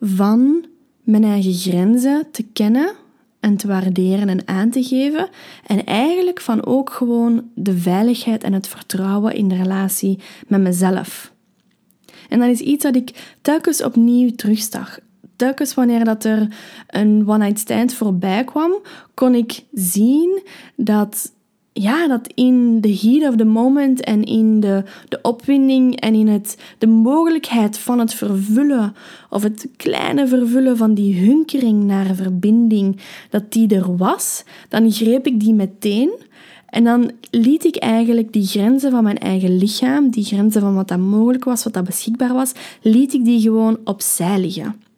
van 0.00 0.64
mijn 1.02 1.24
eigen 1.24 1.54
grenzen 1.54 2.30
te 2.30 2.42
kennen 2.42 2.92
en 3.40 3.56
te 3.56 3.66
waarderen 3.66 4.28
en 4.28 4.48
aan 4.48 4.70
te 4.70 4.82
geven. 4.82 5.28
En 5.66 5.84
eigenlijk 5.84 6.40
van 6.40 6.66
ook 6.66 6.90
gewoon 6.90 7.50
de 7.54 7.78
veiligheid 7.78 8.44
en 8.44 8.52
het 8.52 8.68
vertrouwen 8.68 9.34
in 9.34 9.48
de 9.48 9.56
relatie 9.56 10.18
met 10.48 10.60
mezelf. 10.60 11.32
En 12.28 12.38
dat 12.38 12.48
is 12.48 12.60
iets 12.60 12.82
dat 12.82 12.96
ik 12.96 13.36
telkens 13.42 13.82
opnieuw 13.82 14.30
terugzag. 14.30 14.98
Telkens 15.40 15.74
wanneer 15.74 16.04
dat 16.04 16.24
er 16.24 16.48
een 16.86 17.24
one-night 17.26 17.58
stand 17.58 17.94
voorbij 17.94 18.44
kwam, 18.44 18.72
kon 19.14 19.34
ik 19.34 19.64
zien 19.72 20.42
dat 20.76 21.32
ja, 21.72 22.08
dat 22.08 22.32
in 22.34 22.80
de 22.80 22.98
heat 23.00 23.30
of 23.30 23.36
the 23.36 23.44
moment 23.44 24.00
en 24.00 24.24
in 24.24 24.60
de, 24.60 24.84
de 25.08 25.18
opwinding 25.22 26.00
en 26.00 26.14
in 26.14 26.28
het, 26.28 26.56
de 26.78 26.86
mogelijkheid 26.86 27.78
van 27.78 27.98
het 27.98 28.14
vervullen 28.14 28.94
of 29.30 29.42
het 29.42 29.68
kleine 29.76 30.26
vervullen 30.26 30.76
van 30.76 30.94
die 30.94 31.26
hunkering 31.26 31.84
naar 31.84 32.14
verbinding, 32.14 33.00
dat 33.30 33.52
die 33.52 33.74
er 33.74 33.96
was, 33.96 34.44
dan 34.68 34.92
greep 34.92 35.26
ik 35.26 35.40
die 35.40 35.54
meteen. 35.54 36.10
En 36.66 36.84
dan 36.84 37.10
liet 37.30 37.64
ik 37.64 37.76
eigenlijk 37.76 38.32
die 38.32 38.46
grenzen 38.46 38.90
van 38.90 39.02
mijn 39.02 39.18
eigen 39.18 39.56
lichaam, 39.56 40.10
die 40.10 40.24
grenzen 40.24 40.60
van 40.60 40.74
wat 40.74 40.88
dat 40.88 40.98
mogelijk 40.98 41.44
was, 41.44 41.64
wat 41.64 41.72
dat 41.72 41.84
beschikbaar 41.84 42.32
was, 42.32 42.52
liet 42.82 43.12
ik 43.12 43.24
die 43.24 43.40
gewoon 43.40 43.78
opzij 43.84 44.40
liggen. 44.40 44.88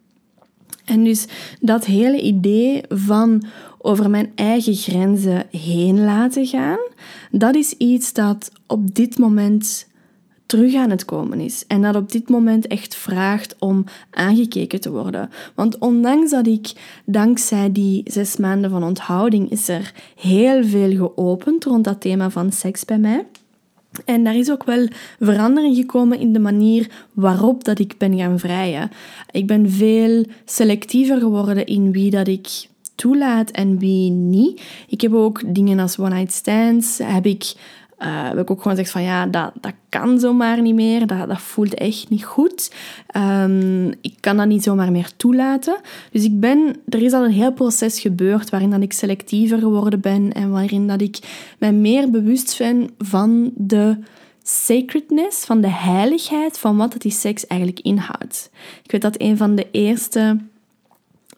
En 0.85 1.03
dus 1.03 1.27
dat 1.59 1.85
hele 1.85 2.21
idee 2.21 2.83
van 2.89 3.43
over 3.77 4.09
mijn 4.09 4.31
eigen 4.35 4.75
grenzen 4.75 5.45
heen 5.51 6.03
laten 6.03 6.45
gaan, 6.45 6.79
dat 7.31 7.55
is 7.55 7.73
iets 7.73 8.13
dat 8.13 8.51
op 8.67 8.95
dit 8.95 9.17
moment 9.17 9.87
terug 10.45 10.75
aan 10.75 10.89
het 10.89 11.05
komen 11.05 11.39
is. 11.39 11.63
En 11.67 11.81
dat 11.81 11.95
op 11.95 12.11
dit 12.11 12.29
moment 12.29 12.67
echt 12.67 12.95
vraagt 12.95 13.55
om 13.59 13.83
aangekeken 14.09 14.81
te 14.81 14.91
worden. 14.91 15.29
Want 15.55 15.77
ondanks 15.77 16.31
dat 16.31 16.47
ik, 16.47 16.71
dankzij 17.05 17.71
die 17.71 18.01
zes 18.05 18.37
maanden 18.37 18.69
van 18.69 18.83
onthouding, 18.83 19.51
is 19.51 19.67
er 19.67 19.93
heel 20.15 20.63
veel 20.65 20.91
geopend 20.91 21.63
rond 21.63 21.83
dat 21.83 22.01
thema 22.01 22.29
van 22.29 22.51
seks 22.51 22.85
bij 22.85 22.97
mij. 22.97 23.25
En 24.05 24.23
daar 24.23 24.35
is 24.35 24.51
ook 24.51 24.63
wel 24.63 24.87
verandering 25.19 25.75
gekomen 25.75 26.19
in 26.19 26.33
de 26.33 26.39
manier 26.39 26.89
waarop 27.13 27.63
dat 27.63 27.79
ik 27.79 27.95
ben 27.97 28.17
gaan 28.17 28.39
vrijen. 28.39 28.91
Ik 29.31 29.47
ben 29.47 29.69
veel 29.69 30.25
selectiever 30.45 31.19
geworden 31.19 31.65
in 31.65 31.91
wie 31.91 32.09
dat 32.09 32.27
ik 32.27 32.67
toelaat 32.95 33.51
en 33.51 33.77
wie 33.77 34.11
niet. 34.11 34.61
Ik 34.87 35.01
heb 35.01 35.13
ook 35.13 35.41
dingen 35.55 35.79
als 35.79 35.99
one-night 35.99 36.33
stands, 36.33 36.97
heb 37.03 37.25
ik, 37.25 37.53
uh, 37.99 38.27
heb 38.27 38.37
ik 38.37 38.51
ook 38.51 38.61
gewoon 38.61 38.77
gezegd 38.77 38.91
van 38.91 39.03
ja, 39.03 39.25
dat, 39.25 39.51
dat 39.61 39.73
kan 39.89 40.19
zomaar 40.19 40.61
niet 40.61 40.75
meer, 40.75 41.07
dat, 41.07 41.27
dat 41.27 41.41
voelt 41.41 41.73
echt 41.73 42.09
niet 42.09 42.25
goed. 42.25 42.71
Um, 43.17 43.87
ik 44.01 44.15
kan 44.19 44.37
dat 44.37 44.47
niet 44.47 44.63
zomaar 44.63 44.91
meer 44.91 45.11
toelaten. 45.17 45.77
Dus 46.11 46.23
ik 46.23 46.39
ben, 46.39 46.75
er 46.89 47.01
is 47.01 47.13
al 47.13 47.23
een 47.23 47.31
heel 47.31 47.53
proces 47.53 47.99
gebeurd 47.99 48.49
waarin 48.49 48.69
dat 48.69 48.81
ik 48.81 48.93
selectiever 48.93 49.59
geworden 49.59 49.99
ben 49.99 50.31
en 50.31 50.49
waarin 50.51 50.87
dat 50.87 51.01
ik 51.01 51.19
mij 51.59 51.73
meer 51.73 52.09
bewust 52.09 52.57
ben 52.57 52.89
van 52.97 53.51
de 53.55 53.97
sacredness, 54.43 55.45
van 55.45 55.61
de 55.61 55.69
heiligheid 55.69 56.57
van 56.57 56.77
wat 56.77 56.95
die 56.97 57.11
seks 57.11 57.47
eigenlijk 57.47 57.79
inhoudt. 57.79 58.49
Ik 58.83 58.91
weet 58.91 59.01
dat 59.01 59.15
een 59.17 59.37
van 59.37 59.55
de 59.55 59.67
eerste 59.71 60.37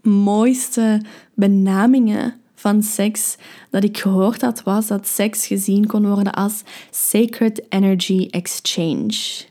mooiste 0.01 1.01
benamingen 1.33 2.33
van 2.65 2.83
seks 2.83 3.37
dat 3.69 3.83
ik 3.83 3.97
gehoord 3.97 4.41
had, 4.41 4.63
was 4.63 4.87
dat 4.87 5.07
seks 5.07 5.47
gezien 5.47 5.85
kon 5.85 6.07
worden 6.07 6.33
als 6.33 6.63
sacred 6.91 7.65
energy 7.69 8.27
exchange. 8.31 9.43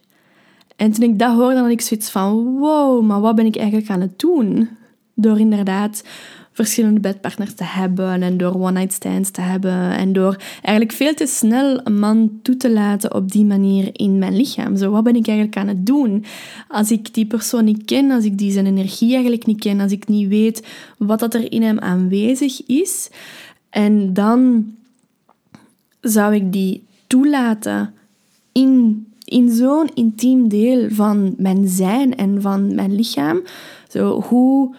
En 0.77 0.93
toen 0.93 1.11
ik 1.11 1.19
dat 1.19 1.35
hoorde, 1.35 1.59
had 1.59 1.71
ik 1.71 1.81
zoiets 1.81 2.11
van: 2.11 2.59
wow, 2.59 3.03
maar 3.03 3.21
wat 3.21 3.35
ben 3.35 3.47
ik 3.47 3.57
eigenlijk 3.57 3.91
aan 3.91 4.01
het 4.01 4.19
doen? 4.19 4.69
Door 5.15 5.39
inderdaad 5.39 6.05
verschillende 6.55 7.01
bedpartners 7.01 7.55
te 7.55 7.65
hebben 7.65 8.23
en 8.23 8.37
door 8.37 8.55
one-night 8.55 8.93
stands 8.93 9.31
te 9.31 9.41
hebben 9.41 9.91
en 9.91 10.13
door 10.13 10.37
eigenlijk 10.63 10.93
veel 10.93 11.15
te 11.15 11.27
snel 11.27 11.81
een 11.85 11.99
man 11.99 12.39
toe 12.43 12.57
te 12.57 12.71
laten 12.71 13.15
op 13.15 13.33
die 13.33 13.45
manier 13.45 13.91
in 13.93 14.19
mijn 14.19 14.37
lichaam. 14.37 14.77
Zo, 14.77 14.91
wat 14.91 15.05
ben 15.05 15.17
ik 15.17 15.27
eigenlijk 15.27 15.57
aan 15.57 15.69
het 15.69 15.87
doen? 15.87 16.25
Als 16.69 16.91
ik 16.91 17.15
die 17.15 17.27
persoon 17.27 17.65
niet 17.65 17.85
ken, 17.85 18.11
als 18.11 18.25
ik 18.25 18.39
die 18.39 18.53
zijn 18.53 18.67
energie 18.67 19.13
eigenlijk 19.13 19.47
niet 19.47 19.61
ken, 19.61 19.81
als 19.81 19.93
ik 19.93 20.09
niet 20.09 20.29
weet 20.29 20.67
wat 20.99 21.19
dat 21.19 21.35
er 21.35 21.53
in 21.53 21.63
hem 21.63 21.79
aanwezig 21.79 22.67
is, 22.67 23.11
en 23.71 24.13
dan 24.13 24.73
zou 26.01 26.35
ik 26.35 26.53
die 26.53 26.85
toelaten 27.07 27.95
in, 28.53 29.07
in 29.25 29.51
zo'n 29.51 29.91
intiem 29.95 30.49
deel 30.49 30.89
van 30.91 31.35
mijn 31.37 31.69
zijn 31.69 32.17
en 32.17 32.43
van 32.43 32.75
mijn 32.75 32.95
lichaam. 32.95 33.43
Zo, 33.89 34.21
hoe 34.21 34.75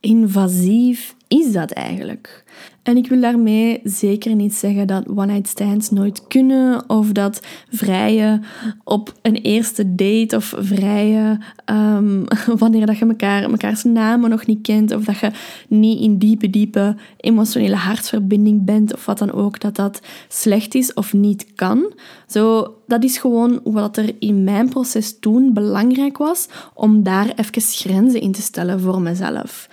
invasief 0.00 1.14
is 1.28 1.52
dat 1.52 1.70
eigenlijk? 1.70 2.44
En 2.82 2.96
ik 2.96 3.08
wil 3.08 3.20
daarmee 3.20 3.80
zeker 3.84 4.34
niet 4.34 4.54
zeggen 4.54 4.86
dat 4.86 5.08
one-night 5.08 5.48
stands 5.48 5.90
nooit 5.90 6.26
kunnen 6.26 6.90
of 6.90 7.12
dat 7.12 7.40
vrije 7.70 8.40
op 8.84 9.12
een 9.22 9.36
eerste 9.36 9.94
date 9.94 10.36
of 10.36 10.54
vrije 10.58 11.38
um, 11.66 12.24
wanneer 12.58 12.86
dat 12.86 12.98
je 12.98 13.06
elkaar, 13.06 13.42
elkaars 13.42 13.84
namen 13.84 14.30
nog 14.30 14.46
niet 14.46 14.62
kent 14.62 14.94
of 14.94 15.04
dat 15.04 15.18
je 15.18 15.30
niet 15.68 16.00
in 16.00 16.18
diepe, 16.18 16.50
diepe 16.50 16.96
emotionele 17.16 17.76
hartverbinding 17.76 18.64
bent 18.64 18.94
of 18.94 19.06
wat 19.06 19.18
dan 19.18 19.32
ook, 19.32 19.60
dat 19.60 19.76
dat 19.76 20.00
slecht 20.28 20.74
is 20.74 20.94
of 20.94 21.12
niet 21.12 21.46
kan. 21.54 21.92
Zo, 22.26 22.74
dat 22.86 23.04
is 23.04 23.18
gewoon 23.18 23.60
wat 23.64 23.96
er 23.96 24.14
in 24.18 24.44
mijn 24.44 24.68
proces 24.68 25.18
toen 25.18 25.52
belangrijk 25.52 26.18
was 26.18 26.48
om 26.74 27.02
daar 27.02 27.32
even 27.36 27.62
grenzen 27.62 28.20
in 28.20 28.32
te 28.32 28.42
stellen 28.42 28.80
voor 28.80 29.00
mezelf. 29.00 29.68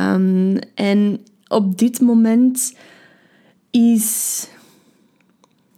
Um, 0.00 0.58
en 0.74 1.20
op 1.50 1.78
dit 1.78 2.00
moment 2.00 2.74
is. 3.70 4.48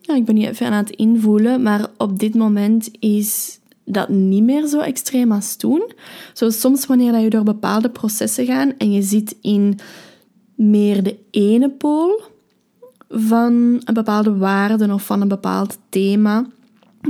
Ja, 0.01 0.15
ik 0.15 0.25
ben 0.25 0.35
niet 0.35 0.47
even 0.47 0.67
aan 0.67 0.73
het 0.73 0.91
invoelen, 0.91 1.63
maar 1.63 1.87
op 1.97 2.19
dit 2.19 2.35
moment 2.35 2.91
is 2.99 3.61
dat 3.85 4.09
niet 4.09 4.43
meer 4.43 4.67
zo 4.67 4.79
extreem 4.81 5.33
als 5.33 5.57
toen. 5.57 5.93
Zo 6.33 6.51
soms 6.51 6.87
wanneer 6.87 7.19
je 7.19 7.31
door 7.31 7.43
bepaalde 7.43 7.91
processen 7.91 8.47
gaat 8.47 8.73
en 8.79 8.93
je 8.93 9.03
zit 9.03 9.37
in 9.41 9.79
meer 10.55 11.03
de 11.03 11.17
ene 11.31 11.71
pool 11.71 12.23
van 13.09 13.81
een 13.85 13.95
bepaalde 13.95 14.37
waarde 14.37 14.93
of 14.93 15.07
van 15.07 15.21
een 15.21 15.29
bepaald 15.29 15.79
thema, 15.89 16.47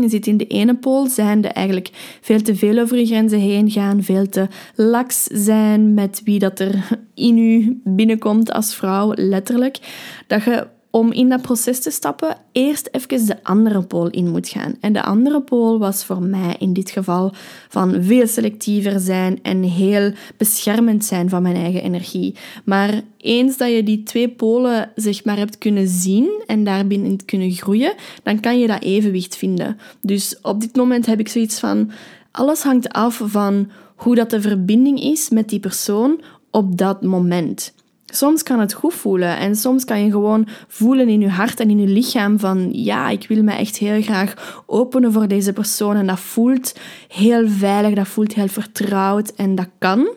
je 0.01 0.09
zit 0.09 0.27
in 0.27 0.37
de 0.37 0.47
ene 0.47 0.75
pool, 0.75 1.07
zijnde 1.07 1.49
eigenlijk 1.49 1.91
veel 2.21 2.43
te 2.43 2.57
veel 2.57 2.79
over 2.79 2.99
je 2.99 3.07
grenzen 3.07 3.39
heen 3.39 3.71
gaan, 3.71 4.03
veel 4.03 4.29
te 4.29 4.49
laks 4.75 5.23
zijn 5.23 5.95
met 5.95 6.21
wie 6.25 6.39
dat 6.39 6.61
er 6.61 6.99
in 7.15 7.39
u 7.39 7.81
binnenkomt 7.85 8.53
als 8.53 8.75
vrouw, 8.75 9.13
letterlijk. 9.15 9.79
Dat 10.27 10.45
je 10.45 10.67
om 10.95 11.13
in 11.13 11.29
dat 11.29 11.43
proces 11.43 11.81
te 11.81 11.91
stappen, 11.91 12.37
eerst 12.53 12.89
even 12.91 13.27
de 13.27 13.45
andere 13.45 13.83
pool 13.83 14.11
in 14.11 14.31
moet 14.31 14.49
gaan. 14.49 14.75
En 14.81 14.93
de 14.93 15.03
andere 15.03 15.41
pool 15.41 15.79
was 15.79 16.05
voor 16.05 16.23
mij 16.23 16.57
in 16.59 16.73
dit 16.73 16.91
geval 16.91 17.33
van 17.69 18.03
veel 18.03 18.27
selectiever 18.27 19.01
zijn 19.01 19.39
en 19.43 19.63
heel 19.63 20.13
beschermend 20.37 21.05
zijn 21.05 21.29
van 21.29 21.43
mijn 21.43 21.57
eigen 21.57 21.83
energie. 21.83 22.35
Maar 22.65 23.03
eens 23.17 23.57
dat 23.57 23.71
je 23.71 23.83
die 23.83 24.03
twee 24.03 24.29
polen 24.29 24.91
zeg 24.95 25.25
maar 25.25 25.37
hebt 25.37 25.59
kunnen 25.59 25.89
zien 25.89 26.43
en 26.47 26.65
daarbinnen 26.65 27.25
kunnen 27.25 27.51
groeien, 27.51 27.95
dan 28.23 28.41
kan 28.41 28.59
je 28.59 28.67
dat 28.67 28.83
evenwicht 28.83 29.37
vinden. 29.37 29.79
Dus 30.01 30.39
op 30.43 30.61
dit 30.61 30.77
moment 30.77 31.07
heb 31.07 31.21
ik 31.21 31.29
zoiets 31.29 31.59
van 31.59 31.91
alles 32.31 32.63
hangt 32.63 32.89
af 32.89 33.23
van 33.25 33.71
hoe 33.97 34.15
dat 34.15 34.31
de 34.31 34.41
verbinding 34.41 35.01
is 35.01 35.29
met 35.29 35.49
die 35.49 35.61
persoon 35.61 36.21
op 36.51 36.79
dat 36.79 37.03
moment. 37.03 37.75
Soms 38.15 38.43
kan 38.43 38.61
het 38.61 38.73
goed 38.73 38.95
voelen 38.95 39.39
en 39.39 39.57
soms 39.57 39.85
kan 39.85 40.05
je 40.05 40.11
gewoon 40.11 40.49
voelen 40.69 41.09
in 41.09 41.21
je 41.21 41.29
hart 41.29 41.61
en 41.61 41.71
in 41.71 41.79
je 41.79 41.87
lichaam 41.87 42.39
van 42.39 42.69
ja, 42.73 43.09
ik 43.09 43.29
wil 43.29 43.43
me 43.43 43.53
echt 43.53 43.77
heel 43.77 44.03
graag 44.03 44.63
openen 44.67 45.13
voor 45.13 45.29
deze 45.29 45.53
persoon 45.53 45.97
en 45.97 46.07
dat 46.07 46.21
voelt 46.21 46.75
heel 47.09 47.49
veilig, 47.49 47.95
dat 47.95 48.09
voelt 48.09 48.35
heel 48.35 48.49
vertrouwd 48.49 49.33
en 49.37 49.55
dat 49.55 49.69
kan. 49.79 50.09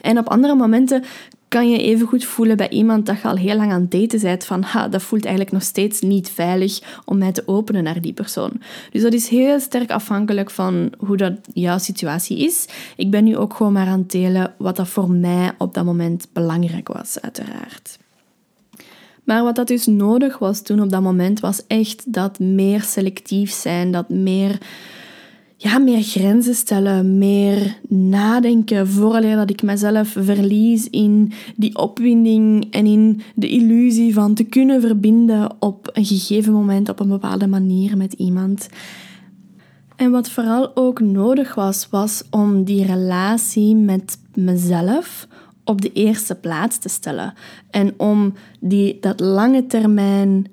En 0.00 0.18
op 0.18 0.28
andere 0.28 0.54
momenten 0.54 1.04
kan 1.50 1.70
je 1.70 1.78
even 1.78 2.06
goed 2.06 2.24
voelen 2.24 2.56
bij 2.56 2.68
iemand 2.68 3.06
dat 3.06 3.20
je 3.20 3.28
al 3.28 3.36
heel 3.36 3.56
lang 3.56 3.72
aan 3.72 3.80
het 3.80 3.90
daten 3.90 4.20
bent 4.20 4.44
van 4.44 4.62
ha, 4.62 4.88
dat 4.88 5.02
voelt 5.02 5.24
eigenlijk 5.24 5.54
nog 5.54 5.62
steeds 5.62 6.00
niet 6.00 6.30
veilig 6.30 7.00
om 7.04 7.18
mij 7.18 7.32
te 7.32 7.42
openen 7.46 7.82
naar 7.82 8.00
die 8.00 8.12
persoon. 8.12 8.52
Dus 8.90 9.02
dat 9.02 9.12
is 9.12 9.28
heel 9.28 9.60
sterk 9.60 9.90
afhankelijk 9.90 10.50
van 10.50 10.92
hoe 10.98 11.16
dat 11.16 11.32
jouw 11.52 11.78
situatie 11.78 12.38
is. 12.38 12.66
Ik 12.96 13.10
ben 13.10 13.24
nu 13.24 13.36
ook 13.36 13.54
gewoon 13.54 13.72
maar 13.72 13.86
aan 13.86 13.98
het 13.98 14.10
delen 14.10 14.54
wat 14.58 14.76
dat 14.76 14.88
voor 14.88 15.10
mij 15.10 15.52
op 15.58 15.74
dat 15.74 15.84
moment 15.84 16.28
belangrijk 16.32 16.88
was, 16.88 17.20
uiteraard. 17.20 17.98
Maar 19.24 19.42
wat 19.42 19.56
dat 19.56 19.66
dus 19.66 19.86
nodig 19.86 20.38
was 20.38 20.62
toen 20.62 20.82
op 20.82 20.90
dat 20.90 21.02
moment, 21.02 21.40
was 21.40 21.66
echt 21.66 22.12
dat 22.12 22.38
meer 22.38 22.82
selectief 22.82 23.50
zijn, 23.50 23.90
dat 23.90 24.08
meer 24.08 24.58
ja, 25.62 25.78
meer 25.78 26.02
grenzen 26.02 26.54
stellen, 26.54 27.18
meer 27.18 27.78
nadenken, 27.88 28.88
vooraleer 28.88 29.36
dat 29.36 29.50
ik 29.50 29.62
mezelf 29.62 30.08
verlies 30.18 30.90
in 30.90 31.32
die 31.56 31.76
opwinding 31.76 32.66
en 32.70 32.86
in 32.86 33.20
de 33.34 33.48
illusie 33.48 34.14
van 34.14 34.34
te 34.34 34.44
kunnen 34.44 34.80
verbinden 34.80 35.56
op 35.58 35.90
een 35.92 36.04
gegeven 36.04 36.52
moment 36.52 36.88
op 36.88 37.00
een 37.00 37.08
bepaalde 37.08 37.46
manier 37.46 37.96
met 37.96 38.12
iemand. 38.12 38.68
En 39.96 40.10
wat 40.10 40.30
vooral 40.30 40.76
ook 40.76 41.00
nodig 41.00 41.54
was, 41.54 41.88
was 41.90 42.24
om 42.30 42.64
die 42.64 42.84
relatie 42.84 43.74
met 43.74 44.18
mezelf 44.34 45.28
op 45.64 45.80
de 45.80 45.92
eerste 45.92 46.34
plaats 46.34 46.78
te 46.78 46.88
stellen. 46.88 47.34
En 47.70 47.94
om 47.96 48.34
die, 48.60 48.98
dat 49.00 49.20
lange 49.20 49.66
termijn 49.66 50.46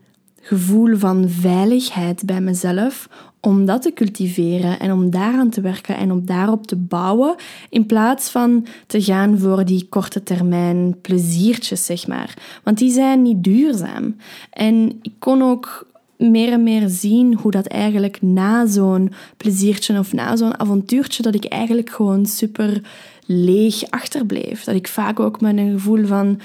gevoel 0.48 0.98
van 0.98 1.30
veiligheid 1.30 2.26
bij 2.26 2.41
mezelf, 2.41 3.10
om 3.39 3.65
dat 3.65 3.82
te 3.82 3.93
cultiveren 3.93 4.80
en 4.80 4.91
om 4.91 5.10
daaraan 5.10 5.50
te 5.50 5.62
werken 5.62 5.97
en 5.97 6.12
om 6.12 6.26
daarop 6.26 6.67
te 6.67 6.76
bouwen, 6.76 7.36
in 7.69 7.86
plaats 7.86 8.30
van 8.30 8.65
te 8.88 9.02
gaan 9.02 9.39
voor 9.39 9.65
die 9.65 9.88
korte 9.89 10.23
termijn 10.23 11.02
pleziertjes, 11.02 11.86
zeg 11.86 12.08
maar. 12.08 12.34
Want 12.63 12.78
die 12.78 12.91
zijn 12.91 13.21
niet 13.21 13.43
duurzaam. 13.43 14.15
En 14.50 15.00
ik 15.02 15.13
kon 15.19 15.41
ook 15.41 15.88
meer 16.17 16.52
en 16.52 16.63
meer 16.63 16.88
zien 16.88 17.36
hoe 17.36 17.52
dat 17.52 17.65
eigenlijk 17.65 18.21
na 18.21 18.65
zo'n 18.65 19.12
pleziertje 19.38 20.00
of 20.00 20.13
na 20.13 20.36
zo'n 20.36 20.60
avontuurtje, 20.60 21.23
dat 21.23 21.36
ik 21.36 21.45
eigenlijk 21.45 21.89
gewoon 21.89 22.26
super 22.26 22.82
leeg 23.26 23.89
achterbleef. 23.89 24.63
Dat 24.63 24.76
ik 24.76 24.88
vaak 24.88 25.19
ook 25.19 25.41
met 25.41 25.58
een 25.58 25.71
gevoel 25.71 26.06
van, 26.06 26.39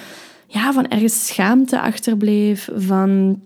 ja, 0.47 0.73
van 0.73 0.89
ergens 0.89 1.27
schaamte 1.27 1.81
achterbleef, 1.81 2.69
van 2.77 3.41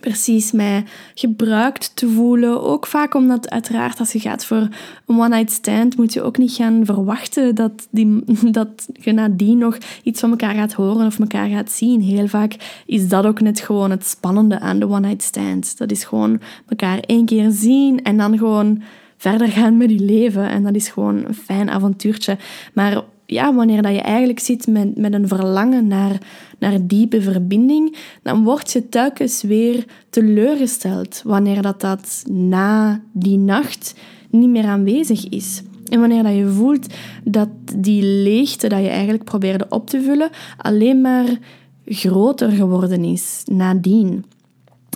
precies 0.00 0.52
mij 0.52 0.84
gebruikt 1.14 1.96
te 1.96 2.08
voelen. 2.08 2.62
Ook 2.62 2.86
vaak 2.86 3.14
omdat 3.14 3.50
uiteraard 3.50 3.98
als 3.98 4.12
je 4.12 4.20
gaat 4.20 4.44
voor 4.44 4.68
een 5.06 5.18
one-night 5.18 5.50
stand 5.50 5.96
moet 5.96 6.12
je 6.12 6.22
ook 6.22 6.38
niet 6.38 6.52
gaan 6.52 6.84
verwachten 6.84 7.54
dat, 7.54 7.88
die, 7.90 8.24
dat 8.50 8.88
je 8.92 9.12
nadien 9.12 9.58
nog 9.58 9.78
iets 10.02 10.20
van 10.20 10.30
elkaar 10.30 10.54
gaat 10.54 10.72
horen 10.72 11.06
of 11.06 11.18
elkaar 11.18 11.48
gaat 11.48 11.70
zien. 11.70 12.00
Heel 12.00 12.28
vaak 12.28 12.82
is 12.86 13.08
dat 13.08 13.26
ook 13.26 13.40
net 13.40 13.60
gewoon 13.60 13.90
het 13.90 14.06
spannende 14.06 14.60
aan 14.60 14.78
de 14.78 14.88
one-night 14.88 15.22
stand. 15.22 15.78
Dat 15.78 15.90
is 15.90 16.04
gewoon 16.04 16.40
elkaar 16.68 16.98
één 16.98 17.26
keer 17.26 17.50
zien 17.50 18.02
en 18.02 18.16
dan 18.16 18.38
gewoon 18.38 18.82
verder 19.16 19.48
gaan 19.48 19.76
met 19.76 19.90
je 19.90 20.00
leven. 20.00 20.48
En 20.48 20.62
dat 20.62 20.74
is 20.74 20.88
gewoon 20.88 21.24
een 21.24 21.34
fijn 21.34 21.70
avontuurtje. 21.70 22.38
Maar 22.72 23.02
ja, 23.30 23.54
wanneer 23.54 23.82
dat 23.82 23.92
je 23.92 24.00
eigenlijk 24.00 24.38
zit 24.38 24.66
met, 24.66 24.96
met 24.96 25.12
een 25.12 25.28
verlangen 25.28 25.86
naar, 25.86 26.18
naar 26.58 26.86
diepe 26.86 27.22
verbinding, 27.22 27.96
dan 28.22 28.44
word 28.44 28.72
je 28.72 28.88
telkens 28.88 29.42
weer 29.42 29.84
teleurgesteld 30.10 31.22
wanneer 31.24 31.62
dat, 31.62 31.80
dat 31.80 32.24
na 32.30 33.00
die 33.12 33.38
nacht 33.38 33.94
niet 34.30 34.48
meer 34.48 34.64
aanwezig 34.64 35.28
is. 35.28 35.62
En 35.88 36.00
wanneer 36.00 36.22
dat 36.22 36.34
je 36.34 36.48
voelt 36.48 36.86
dat 37.24 37.48
die 37.76 38.02
leegte 38.02 38.68
dat 38.68 38.80
je 38.80 38.88
eigenlijk 38.88 39.24
probeerde 39.24 39.66
op 39.68 39.86
te 39.86 40.02
vullen, 40.02 40.30
alleen 40.56 41.00
maar 41.00 41.38
groter 41.84 42.50
geworden 42.50 43.04
is 43.04 43.42
nadien. 43.44 44.24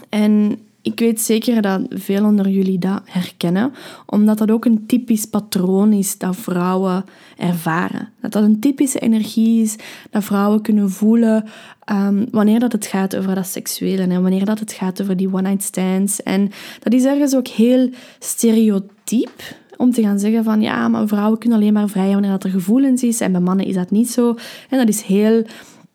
En 0.08 0.58
ik 0.82 1.00
weet 1.00 1.20
zeker 1.20 1.62
dat 1.62 1.80
veel 1.88 2.24
onder 2.24 2.48
jullie 2.48 2.78
dat 2.78 3.00
herkennen, 3.04 3.72
omdat 4.06 4.38
dat 4.38 4.50
ook 4.50 4.64
een 4.64 4.86
typisch 4.86 5.24
patroon 5.24 5.92
is 5.92 6.18
dat 6.18 6.36
vrouwen 6.36 7.04
ervaren. 7.36 8.08
Dat 8.20 8.32
dat 8.32 8.42
een 8.42 8.60
typische 8.60 8.98
energie 8.98 9.62
is 9.62 9.76
dat 10.10 10.24
vrouwen 10.24 10.62
kunnen 10.62 10.90
voelen 10.90 11.44
um, 11.92 12.26
wanneer 12.30 12.60
dat 12.60 12.72
het 12.72 12.86
gaat 12.86 13.16
over 13.16 13.34
dat 13.34 13.46
seksuele 13.46 14.02
en 14.02 14.22
wanneer 14.22 14.44
dat 14.44 14.58
het 14.58 14.72
gaat 14.72 15.02
over 15.02 15.16
die 15.16 15.32
one-night 15.32 15.62
stands. 15.62 16.22
En 16.22 16.50
dat 16.80 16.92
is 16.92 17.04
ergens 17.04 17.34
ook 17.34 17.48
heel 17.48 17.90
stereotyp 18.18 19.30
om 19.76 19.92
te 19.92 20.02
gaan 20.02 20.18
zeggen 20.18 20.44
van 20.44 20.60
ja, 20.60 20.88
maar 20.88 21.08
vrouwen 21.08 21.38
kunnen 21.38 21.58
alleen 21.58 21.72
maar 21.72 21.88
vrij 21.88 22.12
wanneer 22.12 22.30
dat 22.30 22.44
er 22.44 22.50
gevoelens 22.50 23.02
is 23.02 23.20
en 23.20 23.32
bij 23.32 23.40
mannen 23.40 23.66
is 23.66 23.74
dat 23.74 23.90
niet 23.90 24.10
zo. 24.10 24.36
En 24.68 24.78
dat 24.78 24.88
is 24.88 25.02
heel 25.02 25.44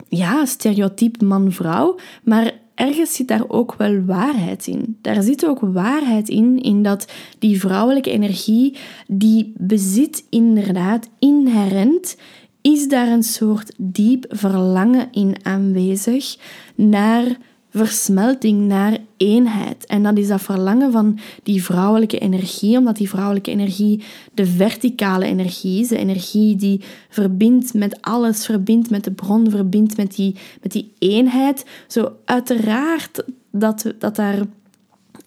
ja, 0.09 0.45
stereotyp 0.45 1.21
man-vrouw, 1.21 1.95
maar 2.23 2.53
ergens 2.77 3.15
zit 3.15 3.27
daar 3.27 3.43
ook 3.47 3.75
wel 3.77 4.05
waarheid 4.05 4.67
in. 4.67 4.97
Daar 5.01 5.21
zit 5.21 5.45
ook 5.45 5.59
waarheid 5.61 6.29
in, 6.29 6.61
in 6.61 6.83
dat 6.83 7.11
die 7.39 7.59
vrouwelijke 7.59 8.11
energie, 8.11 8.77
die 9.07 9.53
bezit 9.57 10.25
inderdaad 10.29 11.09
inherent, 11.19 12.17
is 12.61 12.87
daar 12.87 13.07
een 13.07 13.23
soort 13.23 13.73
diep 13.77 14.25
verlangen 14.29 15.07
in 15.11 15.35
aanwezig 15.43 16.37
naar 16.75 17.37
versmelting 17.77 18.67
naar 18.67 18.97
eenheid. 19.17 19.85
En 19.85 20.03
dat 20.03 20.17
is 20.17 20.27
dat 20.27 20.41
verlangen 20.41 20.91
van 20.91 21.19
die 21.43 21.63
vrouwelijke 21.63 22.19
energie, 22.19 22.77
omdat 22.77 22.97
die 22.97 23.09
vrouwelijke 23.09 23.51
energie 23.51 24.03
de 24.33 24.45
verticale 24.45 25.25
energie 25.25 25.81
is, 25.81 25.87
de 25.87 25.97
energie 25.97 26.55
die 26.55 26.81
verbindt 27.09 27.73
met 27.73 28.01
alles, 28.01 28.45
verbindt 28.45 28.89
met 28.89 29.03
de 29.03 29.11
bron, 29.11 29.49
verbindt 29.49 29.97
met 29.97 30.15
die, 30.15 30.35
met 30.61 30.71
die 30.71 30.93
eenheid. 30.99 31.65
Zo 31.87 32.11
uiteraard 32.25 33.23
dat, 33.51 33.93
dat 33.99 34.15
daar 34.15 34.45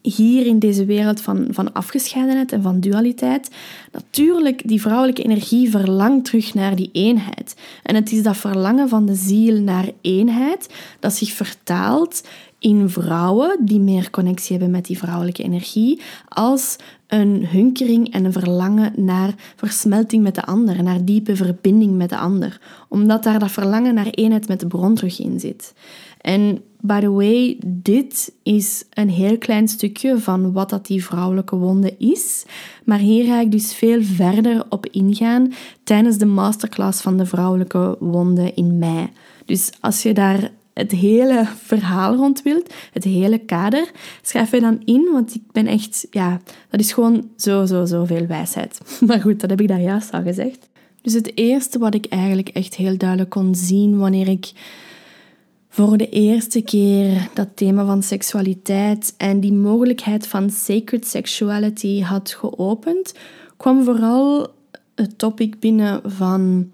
hier 0.02 0.46
in 0.46 0.58
deze 0.58 0.84
wereld 0.84 1.20
van, 1.20 1.46
van 1.50 1.72
afgescheidenheid 1.72 2.52
en 2.52 2.62
van 2.62 2.80
dualiteit, 2.80 3.50
natuurlijk 3.92 4.68
die 4.68 4.80
vrouwelijke 4.80 5.22
energie 5.22 5.70
verlangt 5.70 6.24
terug 6.24 6.54
naar 6.54 6.76
die 6.76 6.90
eenheid. 6.92 7.56
En 7.82 7.94
het 7.94 8.12
is 8.12 8.22
dat 8.22 8.36
verlangen 8.36 8.88
van 8.88 9.06
de 9.06 9.14
ziel 9.14 9.60
naar 9.60 9.90
eenheid 10.00 10.74
dat 11.00 11.12
zich 11.12 11.32
vertaalt 11.32 12.22
in 12.58 12.88
vrouwen 12.88 13.56
die 13.60 13.80
meer 13.80 14.10
connectie 14.10 14.50
hebben 14.50 14.70
met 14.70 14.86
die 14.86 14.98
vrouwelijke 14.98 15.42
energie, 15.42 16.00
als 16.28 16.76
een 17.06 17.46
hunkering 17.46 18.12
en 18.12 18.24
een 18.24 18.32
verlangen 18.32 18.92
naar 18.96 19.34
versmelting 19.56 20.22
met 20.22 20.34
de 20.34 20.44
ander, 20.44 20.82
naar 20.82 21.04
diepe 21.04 21.36
verbinding 21.36 21.96
met 21.96 22.08
de 22.08 22.16
ander, 22.16 22.60
omdat 22.88 23.22
daar 23.22 23.38
dat 23.38 23.50
verlangen 23.50 23.94
naar 23.94 24.06
eenheid 24.06 24.48
met 24.48 24.60
de 24.60 24.66
bron 24.66 24.94
terug 24.94 25.20
in 25.20 25.40
zit. 25.40 25.74
En 26.20 26.62
by 26.80 27.00
the 27.00 27.10
way, 27.10 27.58
dit 27.66 28.32
is 28.42 28.84
een 28.90 29.10
heel 29.10 29.38
klein 29.38 29.68
stukje 29.68 30.18
van 30.18 30.52
wat 30.52 30.70
dat 30.70 30.86
die 30.86 31.04
vrouwelijke 31.04 31.56
wonde 31.56 31.94
is. 31.98 32.44
Maar 32.84 32.98
hier 32.98 33.24
ga 33.24 33.40
ik 33.40 33.50
dus 33.50 33.74
veel 33.74 34.02
verder 34.02 34.64
op 34.68 34.86
ingaan 34.86 35.52
tijdens 35.84 36.18
de 36.18 36.26
masterclass 36.26 37.00
van 37.00 37.16
de 37.16 37.26
vrouwelijke 37.26 37.96
wonde 37.98 38.52
in 38.54 38.78
mei. 38.78 39.08
Dus 39.44 39.70
als 39.80 40.02
je 40.02 40.12
daar 40.12 40.50
het 40.74 40.92
hele 40.92 41.46
verhaal 41.62 42.14
rond 42.14 42.42
wilt, 42.42 42.74
het 42.92 43.04
hele 43.04 43.38
kader, 43.38 43.90
schrijf 44.22 44.50
je 44.50 44.60
dan 44.60 44.82
in, 44.84 45.08
want 45.12 45.34
ik 45.34 45.42
ben 45.52 45.66
echt, 45.66 46.06
ja, 46.10 46.40
dat 46.70 46.80
is 46.80 46.92
gewoon 46.92 47.28
zo, 47.36 47.66
zo, 47.66 47.84
zo 47.84 48.04
veel 48.04 48.26
wijsheid. 48.26 48.80
Maar 49.06 49.20
goed, 49.20 49.40
dat 49.40 49.50
heb 49.50 49.60
ik 49.60 49.68
daar 49.68 49.80
juist 49.80 50.12
al 50.12 50.22
gezegd. 50.22 50.68
Dus 51.02 51.12
het 51.12 51.36
eerste 51.36 51.78
wat 51.78 51.94
ik 51.94 52.06
eigenlijk 52.06 52.48
echt 52.48 52.74
heel 52.74 52.96
duidelijk 52.96 53.30
kon 53.30 53.54
zien 53.54 53.98
wanneer 53.98 54.28
ik 54.28 54.52
voor 55.72 55.96
de 55.96 56.08
eerste 56.08 56.62
keer 56.62 57.28
dat 57.34 57.48
thema 57.54 57.84
van 57.84 58.02
seksualiteit 58.02 59.14
en 59.16 59.40
die 59.40 59.52
mogelijkheid 59.52 60.26
van 60.26 60.50
sacred 60.50 61.06
sexuality 61.06 62.02
had 62.02 62.30
geopend, 62.30 63.14
kwam 63.56 63.84
vooral 63.84 64.46
het 64.94 65.18
topic 65.18 65.60
binnen 65.60 66.00
van 66.04 66.70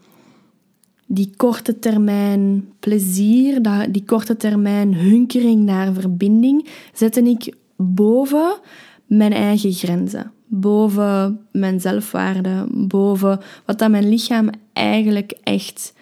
die 1.07 1.33
korte 1.37 1.79
termijn 1.79 2.69
plezier, 2.81 3.61
die 3.91 4.05
korte 4.05 4.37
termijn 4.37 4.95
hunkering 4.95 5.65
naar 5.65 5.93
verbinding, 5.93 6.69
zette 6.93 7.23
ik 7.23 7.55
boven 7.77 8.59
mijn 9.07 9.33
eigen 9.33 9.73
grenzen. 9.73 10.31
Boven 10.49 11.41
mijn 11.53 11.81
zelfwaarde, 11.81 12.67
boven 12.71 13.41
wat 13.65 13.79
dat 13.79 13.91
mijn 13.91 14.09
lichaam 14.09 14.51
eigenlijk 14.73 15.35
echt 15.43 15.95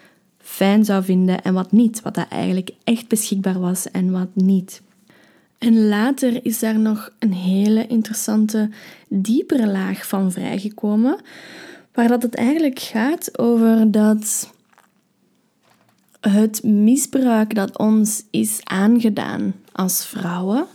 fijn 0.44 0.85
zou 0.85 1.04
vinden 1.04 1.42
en 1.42 1.54
wat 1.54 1.72
niet. 1.72 2.02
Wat 2.02 2.14
dat 2.14 2.28
eigenlijk 2.28 2.70
echt 2.85 3.09
beschikbaar 3.09 3.61
was 3.61 3.90
en 3.90 4.11
wat 4.11 4.28
niet. 4.35 4.83
En 5.59 5.88
later 5.88 6.44
is 6.44 6.59
daar 6.59 6.78
nog 6.78 7.11
een 7.18 7.33
hele 7.33 7.87
interessante, 7.87 8.70
diepere 9.09 9.66
laag 9.66 10.07
van 10.07 10.33
vrijgekomen, 10.33 11.16
waar 11.92 12.09
dat 12.09 12.22
het 12.22 12.35
eigenlijk 12.35 12.78
gaat 12.78 13.38
over 13.38 13.90
dat 13.90 14.52
het 16.20 16.62
misbruik 16.62 17.54
dat 17.54 17.78
ons 17.78 18.24
is 18.30 18.61
aangedaan 18.64 19.54
als 19.72 20.07
vrouwen, 20.07 20.66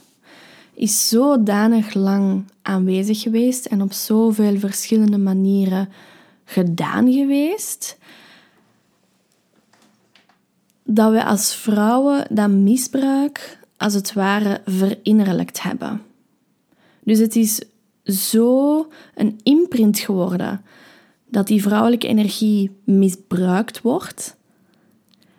is 0.73 1.07
zodanig 1.07 1.93
lang 1.93 2.43
aanwezig 2.61 3.21
geweest 3.21 3.65
en 3.65 3.81
op 3.81 3.93
zoveel 3.93 4.59
verschillende 4.59 5.17
manieren 5.17 5.89
gedaan 6.45 7.11
geweest, 7.11 7.97
dat 10.91 11.11
we 11.11 11.23
als 11.23 11.55
vrouwen 11.55 12.25
dat 12.29 12.49
misbruik 12.49 13.59
als 13.77 13.93
het 13.93 14.13
ware 14.13 14.61
verinnerlijkt 14.65 15.61
hebben. 15.61 16.01
Dus 17.03 17.19
het 17.19 17.35
is 17.35 17.61
zo 18.03 18.87
een 19.15 19.39
imprint 19.43 19.99
geworden 19.99 20.61
dat 21.25 21.47
die 21.47 21.61
vrouwelijke 21.61 22.07
energie 22.07 22.71
misbruikt 22.83 23.81
wordt, 23.81 24.35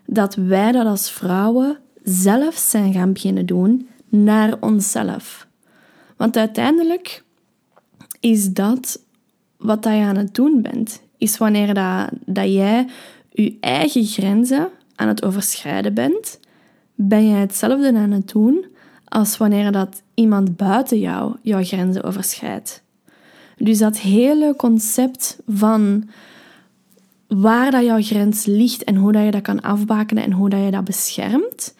dat 0.07 0.35
wij 0.35 0.73
dat 0.73 0.87
als 0.87 1.11
vrouwen 1.11 1.79
zelf 2.03 2.55
zijn 2.55 2.93
gaan 2.93 3.13
beginnen 3.13 3.47
doen 3.47 3.89
naar 4.09 4.57
onszelf. 4.61 5.47
Want 6.17 6.37
uiteindelijk 6.37 7.25
is 8.21 8.53
dat 8.53 9.01
wat 9.57 9.85
je 9.85 9.91
aan 9.91 10.17
het 10.17 10.35
doen 10.35 10.63
bent. 10.63 11.03
Is 11.19 11.39
wanneer 11.39 11.75
dat, 11.75 12.09
dat 12.25 12.53
jij 12.53 12.87
je 13.31 13.57
eigen 13.61 14.05
grenzen 14.05 14.71
aan 15.01 15.09
het 15.09 15.25
overschrijden 15.25 15.95
bent, 15.95 16.41
ben 16.95 17.29
jij 17.29 17.41
hetzelfde 17.41 17.95
aan 17.95 18.11
het 18.11 18.29
doen 18.29 18.67
als 19.05 19.37
wanneer 19.37 19.73
dat 19.73 20.03
iemand 20.15 20.57
buiten 20.57 20.99
jou 20.99 21.37
jouw 21.43 21.65
grenzen 21.65 22.03
overschrijdt. 22.03 22.83
Dus 23.57 23.79
dat 23.79 23.99
hele 23.99 24.55
concept 24.57 25.39
van 25.47 26.09
waar 27.27 27.71
dat 27.71 27.85
jouw 27.85 28.03
grens 28.03 28.45
ligt 28.45 28.85
en 28.85 28.97
hoe 28.97 29.13
dat 29.13 29.25
je 29.25 29.31
dat 29.31 29.43
kan 29.43 29.61
afbakenen 29.61 30.25
en 30.25 30.33
hoe 30.33 30.49
dat 30.49 30.65
je 30.65 30.71
dat 30.71 30.85
beschermt, 30.85 31.75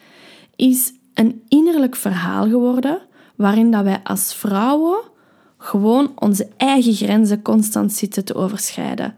is 0.56 0.92
een 1.14 1.42
innerlijk 1.48 1.96
verhaal 1.96 2.48
geworden 2.48 3.00
waarin 3.37 3.70
dat 3.70 3.85
wij 3.85 4.00
als 4.02 4.35
vrouwen 4.35 4.98
gewoon 5.59 6.12
onze 6.14 6.48
eigen 6.56 6.94
grenzen 6.94 7.42
constant 7.42 7.92
zitten 7.92 8.24
te 8.24 8.35
overschrijden 8.35 9.14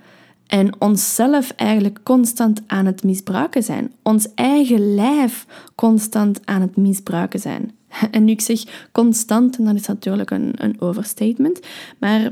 en 0.53 0.73
onszelf 0.79 1.51
eigenlijk 1.51 1.99
constant 2.03 2.62
aan 2.67 2.87
het 2.87 3.03
misbruiken 3.03 3.62
zijn. 3.62 3.93
Ons 4.03 4.29
eigen 4.35 4.95
lijf 4.95 5.47
constant 5.75 6.41
aan 6.45 6.61
het 6.61 6.77
misbruiken 6.77 7.41
zijn. 7.41 7.73
En 8.11 8.25
nu 8.25 8.33
ik 8.33 8.41
zeg 8.41 8.88
constant, 8.93 9.65
dan 9.65 9.75
is 9.75 9.83
dat 9.83 9.95
natuurlijk 9.95 10.31
een, 10.31 10.53
een 10.57 10.81
overstatement, 10.81 11.61
maar 11.99 12.25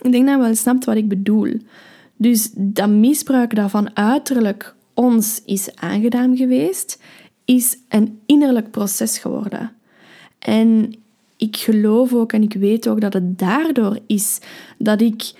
ik 0.00 0.12
denk 0.12 0.26
dat 0.26 0.34
je 0.34 0.42
wel 0.42 0.54
snapt 0.54 0.84
wat 0.84 0.96
ik 0.96 1.08
bedoel. 1.08 1.56
Dus 2.16 2.50
dat 2.54 2.88
misbruik 2.88 3.54
dat 3.54 3.70
van 3.70 3.96
uiterlijk 3.96 4.74
ons 4.94 5.42
is 5.44 5.76
aangedaan 5.76 6.36
geweest, 6.36 7.02
is 7.44 7.78
een 7.88 8.20
innerlijk 8.26 8.70
proces 8.70 9.18
geworden. 9.18 9.72
En 10.38 10.94
ik 11.36 11.56
geloof 11.56 12.14
ook 12.14 12.32
en 12.32 12.42
ik 12.42 12.54
weet 12.54 12.88
ook 12.88 13.00
dat 13.00 13.12
het 13.12 13.38
daardoor 13.38 13.98
is 14.06 14.40
dat 14.78 15.00
ik 15.00 15.32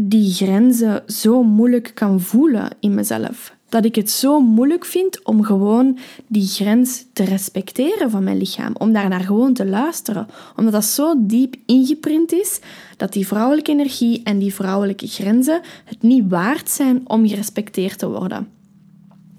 die 0.00 0.32
grenzen 0.32 1.02
zo 1.06 1.42
moeilijk 1.42 1.90
kan 1.94 2.20
voelen 2.20 2.70
in 2.80 2.94
mezelf. 2.94 3.56
Dat 3.68 3.84
ik 3.84 3.94
het 3.94 4.10
zo 4.10 4.40
moeilijk 4.40 4.84
vind 4.84 5.24
om 5.24 5.42
gewoon 5.42 5.98
die 6.26 6.46
grens 6.46 7.04
te 7.12 7.24
respecteren 7.24 8.10
van 8.10 8.24
mijn 8.24 8.36
lichaam. 8.36 8.74
Om 8.78 8.92
daar 8.92 9.08
naar 9.08 9.20
gewoon 9.20 9.52
te 9.52 9.66
luisteren. 9.66 10.26
Omdat 10.56 10.72
dat 10.72 10.84
zo 10.84 11.14
diep 11.18 11.54
ingeprint 11.66 12.32
is 12.32 12.60
dat 12.96 13.12
die 13.12 13.26
vrouwelijke 13.26 13.70
energie 13.70 14.22
en 14.22 14.38
die 14.38 14.54
vrouwelijke 14.54 15.06
grenzen 15.06 15.60
het 15.84 16.02
niet 16.02 16.24
waard 16.28 16.70
zijn 16.70 17.00
om 17.04 17.28
gerespecteerd 17.28 17.98
te 17.98 18.08
worden. 18.08 18.48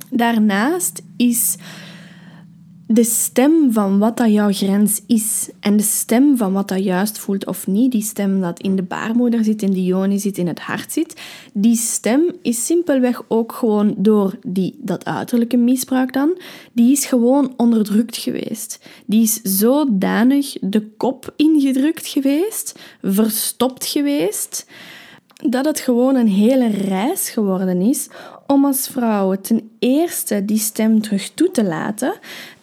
Daarnaast 0.09 1.01
is 1.17 1.55
de 2.91 3.03
stem 3.03 3.73
van 3.73 3.99
wat 3.99 4.17
dat 4.17 4.31
jouw 4.31 4.51
grens 4.51 5.01
is 5.07 5.49
en 5.59 5.77
de 5.77 5.83
stem 5.83 6.37
van 6.37 6.53
wat 6.53 6.67
dat 6.67 6.83
juist 6.83 7.17
voelt 7.17 7.45
of 7.45 7.67
niet, 7.67 7.91
die 7.91 8.03
stem 8.03 8.41
dat 8.41 8.59
in 8.59 8.75
de 8.75 8.83
baarmoeder 8.83 9.43
zit, 9.43 9.61
in 9.61 9.71
de 9.71 9.83
joni 9.83 10.19
zit, 10.19 10.37
in 10.37 10.47
het 10.47 10.59
hart 10.59 10.91
zit, 10.91 11.21
die 11.53 11.75
stem 11.75 12.31
is 12.41 12.65
simpelweg 12.65 13.21
ook 13.27 13.51
gewoon 13.51 13.93
door 13.97 14.37
die, 14.47 14.75
dat 14.81 15.05
uiterlijke 15.05 15.57
misbruik 15.57 16.13
dan, 16.13 16.37
die 16.71 16.91
is 16.91 17.05
gewoon 17.05 17.53
onderdrukt 17.57 18.17
geweest. 18.17 18.79
Die 19.05 19.21
is 19.21 19.41
zodanig 19.41 20.55
de 20.61 20.87
kop 20.97 21.33
ingedrukt 21.35 22.07
geweest, 22.07 22.79
verstopt 23.01 23.85
geweest, 23.85 24.65
dat 25.43 25.65
het 25.65 25.79
gewoon 25.79 26.15
een 26.15 26.27
hele 26.27 26.67
reis 26.67 27.29
geworden 27.29 27.81
is 27.81 28.07
om 28.47 28.65
als 28.65 28.87
vrouwen 28.87 29.41
ten 29.41 29.69
eerste 29.79 30.45
die 30.45 30.57
stem 30.57 31.01
terug 31.01 31.29
toe 31.29 31.51
te 31.51 31.63
laten 31.63 32.13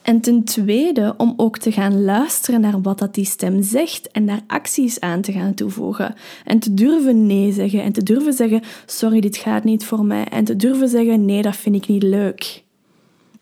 en 0.07 0.21
ten 0.21 0.45
tweede 0.45 1.15
om 1.17 1.35
ook 1.37 1.59
te 1.59 1.73
gaan 1.73 2.05
luisteren 2.05 2.61
naar 2.61 2.81
wat 2.81 2.99
dat 2.99 3.15
die 3.15 3.25
stem 3.25 3.63
zegt 3.63 4.11
en 4.11 4.27
daar 4.27 4.41
acties 4.47 5.01
aan 5.01 5.21
te 5.21 5.33
gaan 5.33 5.55
toevoegen. 5.55 6.15
En 6.45 6.59
te 6.59 6.75
durven 6.75 7.27
nee 7.27 7.53
zeggen 7.53 7.83
en 7.83 7.93
te 7.93 8.03
durven 8.03 8.33
zeggen 8.33 8.63
sorry, 8.87 9.21
dit 9.21 9.37
gaat 9.37 9.65
niet 9.65 9.85
voor 9.85 10.05
mij. 10.05 10.25
En 10.25 10.45
te 10.45 10.57
durven 10.57 10.89
zeggen 10.89 11.25
nee, 11.25 11.43
dat 11.43 11.57
vind 11.57 11.75
ik 11.75 11.87
niet 11.87 12.03
leuk. 12.03 12.65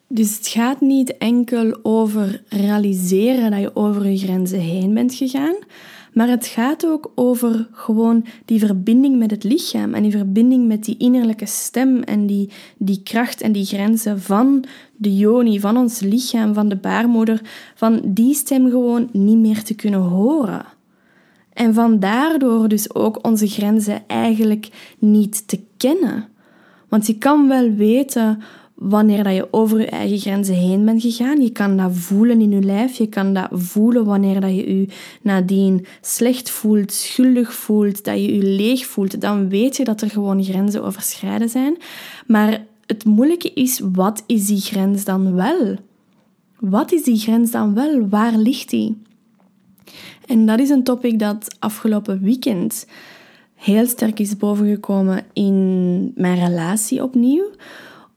Dus 0.08 0.36
het 0.36 0.46
gaat 0.46 0.80
niet 0.80 1.16
enkel 1.16 1.78
over 1.82 2.42
realiseren 2.48 3.50
dat 3.50 3.60
je 3.60 3.76
over 3.76 4.06
je 4.06 4.18
grenzen 4.18 4.60
heen 4.60 4.94
bent 4.94 5.14
gegaan, 5.14 5.54
maar 6.12 6.28
het 6.28 6.46
gaat 6.46 6.86
ook 6.86 7.12
over 7.14 7.68
gewoon 7.72 8.24
die 8.44 8.58
verbinding 8.58 9.18
met 9.18 9.30
het 9.30 9.44
lichaam 9.44 9.94
en 9.94 10.02
die 10.02 10.10
verbinding 10.10 10.66
met 10.66 10.84
die 10.84 10.96
innerlijke 10.96 11.46
stem 11.46 12.02
en 12.02 12.26
die, 12.26 12.50
die 12.76 13.00
kracht 13.02 13.40
en 13.40 13.52
die 13.52 13.64
grenzen 13.64 14.20
van 14.20 14.64
de 14.96 15.16
joni, 15.16 15.60
van 15.60 15.76
ons 15.76 16.00
lichaam, 16.00 16.54
van 16.54 16.68
de 16.68 16.76
baarmoeder, 16.76 17.40
van 17.74 18.00
die 18.04 18.34
stem 18.34 18.70
gewoon 18.70 19.08
niet 19.12 19.38
meer 19.38 19.62
te 19.62 19.74
kunnen 19.74 20.00
horen. 20.00 20.64
En 21.52 21.74
van 21.74 21.98
daardoor 21.98 22.68
dus 22.68 22.94
ook 22.94 23.26
onze 23.26 23.46
grenzen 23.46 24.02
eigenlijk 24.06 24.68
niet 24.98 25.48
te 25.48 25.60
kennen. 25.76 26.28
Want 26.88 27.06
je 27.06 27.18
kan 27.18 27.48
wel 27.48 27.70
weten 27.70 28.42
wanneer 28.74 29.24
dat 29.24 29.34
je 29.34 29.48
over 29.50 29.80
je 29.80 29.86
eigen 29.86 30.18
grenzen 30.18 30.54
heen 30.54 30.84
bent 30.84 31.02
gegaan. 31.02 31.40
Je 31.40 31.50
kan 31.50 31.76
dat 31.76 31.92
voelen 31.92 32.40
in 32.40 32.50
je 32.50 32.62
lijf. 32.62 32.96
Je 32.96 33.06
kan 33.06 33.34
dat 33.34 33.48
voelen 33.52 34.04
wanneer 34.04 34.40
dat 34.40 34.50
je 34.50 34.78
je 34.78 34.88
nadien 35.22 35.86
slecht 36.00 36.50
voelt, 36.50 36.92
schuldig 36.92 37.54
voelt, 37.54 38.04
dat 38.04 38.14
je 38.14 38.34
je 38.34 38.42
leeg 38.42 38.86
voelt. 38.86 39.20
Dan 39.20 39.48
weet 39.48 39.76
je 39.76 39.84
dat 39.84 40.00
er 40.00 40.10
gewoon 40.10 40.44
grenzen 40.44 40.84
overschrijden 40.84 41.48
zijn. 41.48 41.76
Maar 42.26 42.66
het 42.86 43.04
moeilijke 43.04 43.52
is, 43.52 43.80
wat 43.92 44.22
is 44.26 44.46
die 44.46 44.60
grens 44.60 45.04
dan 45.04 45.34
wel? 45.34 45.76
Wat 46.58 46.92
is 46.92 47.02
die 47.02 47.18
grens 47.18 47.50
dan 47.50 47.74
wel? 47.74 48.08
Waar 48.08 48.36
ligt 48.36 48.70
die? 48.70 49.02
En 50.26 50.46
dat 50.46 50.58
is 50.58 50.68
een 50.68 50.84
topic 50.84 51.18
dat 51.18 51.56
afgelopen 51.58 52.20
weekend 52.20 52.86
heel 53.54 53.86
sterk 53.86 54.18
is 54.18 54.36
bovengekomen 54.36 55.24
in 55.32 56.12
mijn 56.14 56.38
relatie 56.38 57.02
opnieuw 57.02 57.50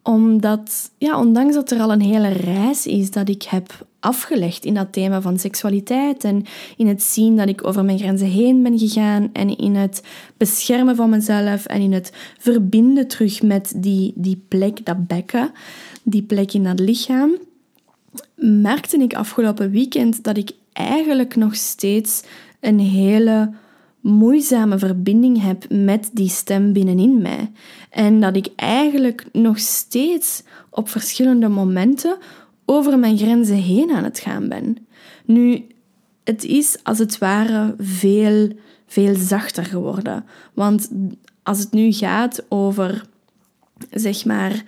omdat, 0.07 0.91
ja, 0.97 1.19
ondanks 1.19 1.55
dat 1.55 1.71
er 1.71 1.79
al 1.79 1.91
een 1.91 2.01
hele 2.01 2.27
reis 2.27 2.85
is 2.85 3.11
dat 3.11 3.29
ik 3.29 3.43
heb 3.43 3.85
afgelegd 3.99 4.65
in 4.65 4.73
dat 4.73 4.93
thema 4.93 5.21
van 5.21 5.39
seksualiteit 5.39 6.23
en 6.23 6.45
in 6.77 6.87
het 6.87 7.03
zien 7.03 7.37
dat 7.37 7.47
ik 7.47 7.67
over 7.67 7.85
mijn 7.85 7.97
grenzen 7.97 8.27
heen 8.27 8.63
ben 8.63 8.79
gegaan 8.79 9.29
en 9.33 9.57
in 9.57 9.75
het 9.75 10.03
beschermen 10.37 10.95
van 10.95 11.09
mezelf 11.09 11.65
en 11.65 11.81
in 11.81 11.93
het 11.93 12.11
verbinden 12.37 13.07
terug 13.07 13.41
met 13.41 13.73
die, 13.75 14.13
die 14.15 14.43
plek, 14.47 14.85
dat 14.85 15.07
bekken, 15.07 15.51
die 16.03 16.23
plek 16.23 16.53
in 16.53 16.63
dat 16.63 16.79
lichaam, 16.79 17.31
merkte 18.35 18.97
ik 18.97 19.13
afgelopen 19.13 19.71
weekend 19.71 20.23
dat 20.23 20.37
ik 20.37 20.51
eigenlijk 20.73 21.35
nog 21.35 21.55
steeds 21.55 22.23
een 22.59 22.79
hele 22.79 23.51
moeizame 24.07 24.77
verbinding 24.77 25.41
heb 25.41 25.65
met 25.69 26.09
die 26.13 26.29
stem 26.29 26.73
binnenin 26.73 27.21
mij. 27.21 27.51
En 27.89 28.19
dat 28.19 28.35
ik 28.35 28.47
eigenlijk 28.55 29.25
nog 29.31 29.59
steeds 29.59 30.43
op 30.69 30.89
verschillende 30.89 31.47
momenten 31.47 32.17
over 32.65 32.99
mijn 32.99 33.17
grenzen 33.17 33.55
heen 33.55 33.91
aan 33.91 34.03
het 34.03 34.19
gaan 34.19 34.47
ben. 34.47 34.77
Nu, 35.25 35.65
het 36.23 36.43
is 36.43 36.77
als 36.83 36.99
het 36.99 37.17
ware 37.17 37.75
veel, 37.77 38.51
veel 38.85 39.15
zachter 39.15 39.65
geworden. 39.65 40.25
Want 40.53 40.89
als 41.43 41.59
het 41.59 41.71
nu 41.71 41.91
gaat 41.91 42.45
over, 42.49 43.05
zeg 43.91 44.25
maar, 44.25 44.63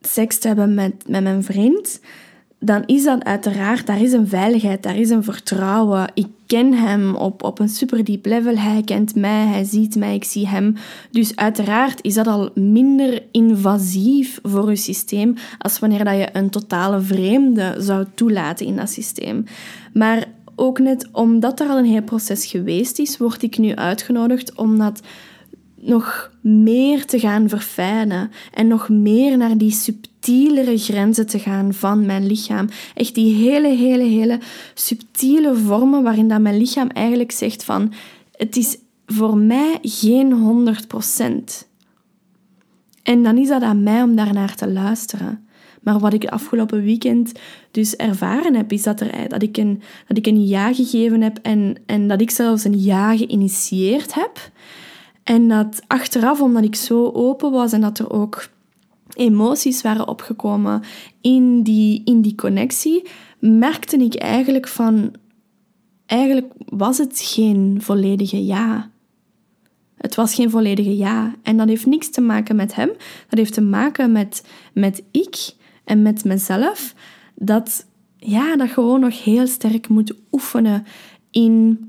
seks 0.00 0.38
te 0.38 0.46
hebben 0.46 0.74
met, 0.74 1.08
met 1.08 1.22
mijn 1.22 1.42
vriend, 1.42 2.00
dan 2.58 2.82
is 2.86 3.04
dat 3.04 3.24
uiteraard, 3.24 3.86
daar 3.86 4.00
is 4.00 4.12
een 4.12 4.28
veiligheid, 4.28 4.82
daar 4.82 4.96
is 4.96 5.10
een 5.10 5.24
vertrouwen. 5.24 6.10
Ik 6.14 6.26
ken 6.54 6.72
hem 6.72 7.14
op, 7.14 7.42
op 7.42 7.58
een 7.58 7.68
super 7.68 8.04
diep 8.04 8.26
level. 8.26 8.56
Hij 8.56 8.82
kent 8.84 9.14
mij, 9.14 9.46
hij 9.46 9.64
ziet 9.64 9.96
mij, 9.96 10.14
ik 10.14 10.24
zie 10.24 10.48
hem. 10.48 10.76
Dus 11.10 11.36
uiteraard 11.36 12.02
is 12.02 12.14
dat 12.14 12.26
al 12.26 12.50
minder 12.54 13.22
invasief 13.30 14.38
voor 14.42 14.70
je 14.70 14.76
systeem 14.76 15.34
als 15.58 15.78
wanneer 15.78 16.04
dat 16.04 16.16
je 16.16 16.28
een 16.32 16.50
totale 16.50 17.00
vreemde 17.00 17.74
zou 17.78 18.06
toelaten 18.14 18.66
in 18.66 18.76
dat 18.76 18.90
systeem. 18.90 19.44
Maar 19.92 20.24
ook 20.54 20.78
net 20.78 21.08
omdat 21.12 21.60
er 21.60 21.68
al 21.68 21.78
een 21.78 21.84
heel 21.84 22.02
proces 22.02 22.46
geweest 22.46 22.98
is, 22.98 23.18
word 23.18 23.42
ik 23.42 23.58
nu 23.58 23.74
uitgenodigd 23.74 24.54
om 24.54 24.78
dat 24.78 25.00
nog 25.74 26.32
meer 26.40 27.06
te 27.06 27.18
gaan 27.18 27.48
verfijnen 27.48 28.30
en 28.52 28.66
nog 28.66 28.88
meer 28.88 29.36
naar 29.36 29.58
die 29.58 29.70
subtielere 30.24 30.78
grenzen 30.78 31.26
te 31.26 31.38
gaan 31.38 31.74
van 31.74 32.06
mijn 32.06 32.26
lichaam. 32.26 32.68
Echt 32.94 33.14
die 33.14 33.34
hele, 33.34 33.68
hele, 33.68 34.04
hele 34.04 34.38
subtiele 34.74 35.56
vormen 35.56 36.02
waarin 36.02 36.28
dat 36.28 36.40
mijn 36.40 36.56
lichaam 36.56 36.88
eigenlijk 36.88 37.32
zegt 37.32 37.64
van 37.64 37.92
het 38.36 38.56
is 38.56 38.78
voor 39.06 39.36
mij 39.36 39.78
geen 39.82 40.66
100%. 41.62 41.66
En 43.02 43.22
dan 43.22 43.38
is 43.38 43.48
dat 43.48 43.62
aan 43.62 43.82
mij 43.82 44.02
om 44.02 44.16
daarnaar 44.16 44.54
te 44.54 44.68
luisteren. 44.68 45.46
Maar 45.82 45.98
wat 45.98 46.12
ik 46.12 46.24
afgelopen 46.24 46.82
weekend 46.82 47.32
dus 47.70 47.96
ervaren 47.96 48.54
heb, 48.54 48.72
is 48.72 48.82
dat, 48.82 49.00
er, 49.00 49.28
dat, 49.28 49.42
ik, 49.42 49.56
een, 49.56 49.82
dat 50.08 50.16
ik 50.16 50.26
een 50.26 50.46
ja 50.46 50.74
gegeven 50.74 51.20
heb 51.20 51.38
en, 51.42 51.76
en 51.86 52.08
dat 52.08 52.20
ik 52.20 52.30
zelfs 52.30 52.64
een 52.64 52.80
ja 52.80 53.16
geïnitieerd 53.16 54.14
heb. 54.14 54.50
En 55.22 55.48
dat 55.48 55.82
achteraf, 55.86 56.40
omdat 56.40 56.64
ik 56.64 56.74
zo 56.74 57.10
open 57.10 57.50
was 57.50 57.72
en 57.72 57.80
dat 57.80 57.98
er 57.98 58.10
ook 58.10 58.52
emoties 59.14 59.82
waren 59.82 60.08
opgekomen 60.08 60.82
in 61.20 61.62
die, 61.62 62.02
in 62.04 62.20
die 62.20 62.34
connectie, 62.34 63.08
merkte 63.38 63.96
ik 63.96 64.14
eigenlijk 64.14 64.68
van, 64.68 65.12
eigenlijk 66.06 66.52
was 66.68 66.98
het 66.98 67.20
geen 67.20 67.78
volledige 67.82 68.44
ja. 68.44 68.90
Het 69.96 70.14
was 70.14 70.34
geen 70.34 70.50
volledige 70.50 70.96
ja. 70.96 71.34
En 71.42 71.56
dat 71.56 71.68
heeft 71.68 71.86
niks 71.86 72.10
te 72.10 72.20
maken 72.20 72.56
met 72.56 72.74
hem. 72.74 72.88
Dat 73.28 73.38
heeft 73.38 73.52
te 73.52 73.60
maken 73.60 74.12
met, 74.12 74.44
met 74.72 75.02
ik 75.10 75.54
en 75.84 76.02
met 76.02 76.24
mezelf. 76.24 76.94
Dat, 77.34 77.86
ja, 78.16 78.56
dat 78.56 78.68
gewoon 78.68 79.00
nog 79.00 79.24
heel 79.24 79.46
sterk 79.46 79.88
moet 79.88 80.14
oefenen 80.32 80.86
in 81.30 81.88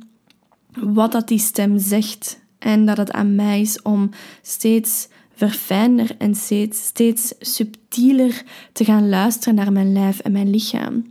wat 0.80 1.12
dat 1.12 1.28
die 1.28 1.40
stem 1.40 1.78
zegt. 1.78 2.44
En 2.60 2.86
dat 2.86 2.98
het 2.98 3.12
aan 3.12 3.36
mij 3.36 3.62
is 3.62 3.82
om 3.82 4.10
steeds 4.42 5.08
verfijnder 5.36 6.16
en 6.18 6.36
steeds, 6.36 6.86
steeds 6.86 7.34
subtieler 7.40 8.44
te 8.72 8.84
gaan 8.84 9.10
luisteren 9.10 9.56
naar 9.56 9.72
mijn 9.72 9.94
lijf 9.94 10.20
en 10.20 10.32
mijn 10.32 10.50
lichaam. 10.50 11.06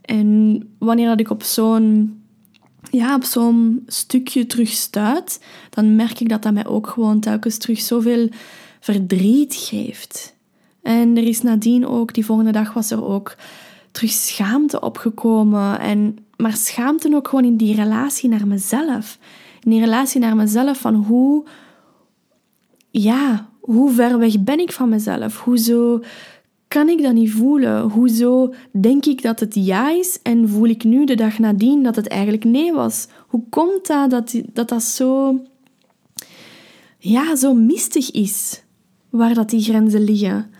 En 0.00 0.62
wanneer 0.78 1.08
dat 1.08 1.20
ik 1.20 1.30
op 1.30 1.42
zo'n 1.42 2.16
ja, 2.90 3.14
op 3.14 3.24
zo'n 3.24 3.82
stukje 3.86 4.46
terug 4.46 4.68
stuit, 4.68 5.44
dan 5.70 5.96
merk 5.96 6.20
ik 6.20 6.28
dat 6.28 6.42
dat 6.42 6.52
mij 6.52 6.66
ook 6.66 6.86
gewoon 6.86 7.20
telkens 7.20 7.58
terug 7.58 7.80
zoveel 7.80 8.28
verdriet 8.80 9.54
geeft. 9.54 10.36
En 10.82 11.16
er 11.16 11.22
is 11.22 11.42
nadien 11.42 11.86
ook, 11.86 12.14
die 12.14 12.24
volgende 12.24 12.52
dag 12.52 12.72
was 12.72 12.90
er 12.90 13.04
ook 13.04 13.36
terug 13.90 14.10
schaamte 14.10 14.80
opgekomen. 14.80 15.80
En, 15.80 16.16
maar 16.36 16.56
schaamte 16.56 17.14
ook 17.14 17.28
gewoon 17.28 17.44
in 17.44 17.56
die 17.56 17.74
relatie 17.74 18.28
naar 18.28 18.46
mezelf 18.46 19.18
in 19.68 19.70
die 19.70 19.80
relatie 19.80 20.20
naar 20.20 20.36
mezelf 20.36 20.78
van 20.78 20.94
hoe, 20.94 21.44
ja, 22.90 23.48
hoe 23.60 23.92
ver 23.92 24.18
weg 24.18 24.40
ben 24.40 24.58
ik 24.58 24.72
van 24.72 24.88
mezelf? 24.88 25.40
Hoezo 25.40 26.00
kan 26.68 26.88
ik 26.88 27.02
dat 27.02 27.12
niet 27.12 27.32
voelen? 27.32 27.80
Hoezo 27.80 28.54
denk 28.80 29.06
ik 29.06 29.22
dat 29.22 29.40
het 29.40 29.54
ja 29.54 29.90
is 29.90 30.18
en 30.22 30.48
voel 30.48 30.66
ik 30.66 30.84
nu 30.84 31.04
de 31.04 31.14
dag 31.14 31.38
nadien 31.38 31.82
dat 31.82 31.96
het 31.96 32.08
eigenlijk 32.08 32.44
nee 32.44 32.72
was? 32.72 33.08
Hoe 33.26 33.42
komt 33.50 33.86
dat 33.86 34.10
dat 34.10 34.34
dat, 34.52 34.68
dat 34.68 34.82
zo, 34.82 35.40
ja, 36.98 37.36
zo 37.36 37.54
mistig 37.54 38.10
is, 38.10 38.62
waar 39.10 39.34
dat 39.34 39.50
die 39.50 39.62
grenzen 39.62 40.04
liggen? 40.04 40.50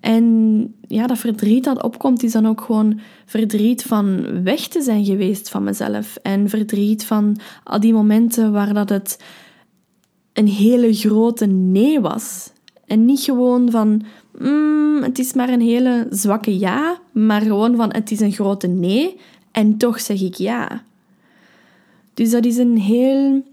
En 0.00 0.74
ja, 0.86 1.06
dat 1.06 1.18
verdriet 1.18 1.64
dat 1.64 1.82
opkomt, 1.82 2.22
is 2.22 2.32
dan 2.32 2.46
ook 2.46 2.60
gewoon 2.60 3.00
verdriet 3.26 3.82
van 3.82 4.42
weg 4.42 4.68
te 4.68 4.82
zijn 4.82 5.04
geweest 5.04 5.48
van 5.48 5.64
mezelf. 5.64 6.16
En 6.22 6.48
verdriet 6.48 7.04
van 7.04 7.36
al 7.64 7.80
die 7.80 7.92
momenten 7.92 8.52
waar 8.52 8.74
dat 8.74 8.88
het 8.88 9.18
een 10.38 10.46
hele 10.48 10.94
grote 10.94 11.46
nee 11.46 12.00
was. 12.00 12.50
En 12.86 13.04
niet 13.04 13.20
gewoon 13.20 13.70
van, 13.70 14.02
mm, 14.38 15.02
het 15.02 15.18
is 15.18 15.32
maar 15.32 15.48
een 15.48 15.60
hele 15.60 16.06
zwakke 16.10 16.58
ja, 16.58 17.00
maar 17.12 17.40
gewoon 17.40 17.76
van, 17.76 17.92
het 17.92 18.10
is 18.10 18.20
een 18.20 18.32
grote 18.32 18.66
nee 18.66 19.16
en 19.52 19.76
toch 19.76 20.00
zeg 20.00 20.20
ik 20.20 20.34
ja. 20.34 20.82
Dus 22.14 22.30
dat 22.30 22.44
is 22.44 22.56
een 22.56 22.78
heel, 22.78 23.44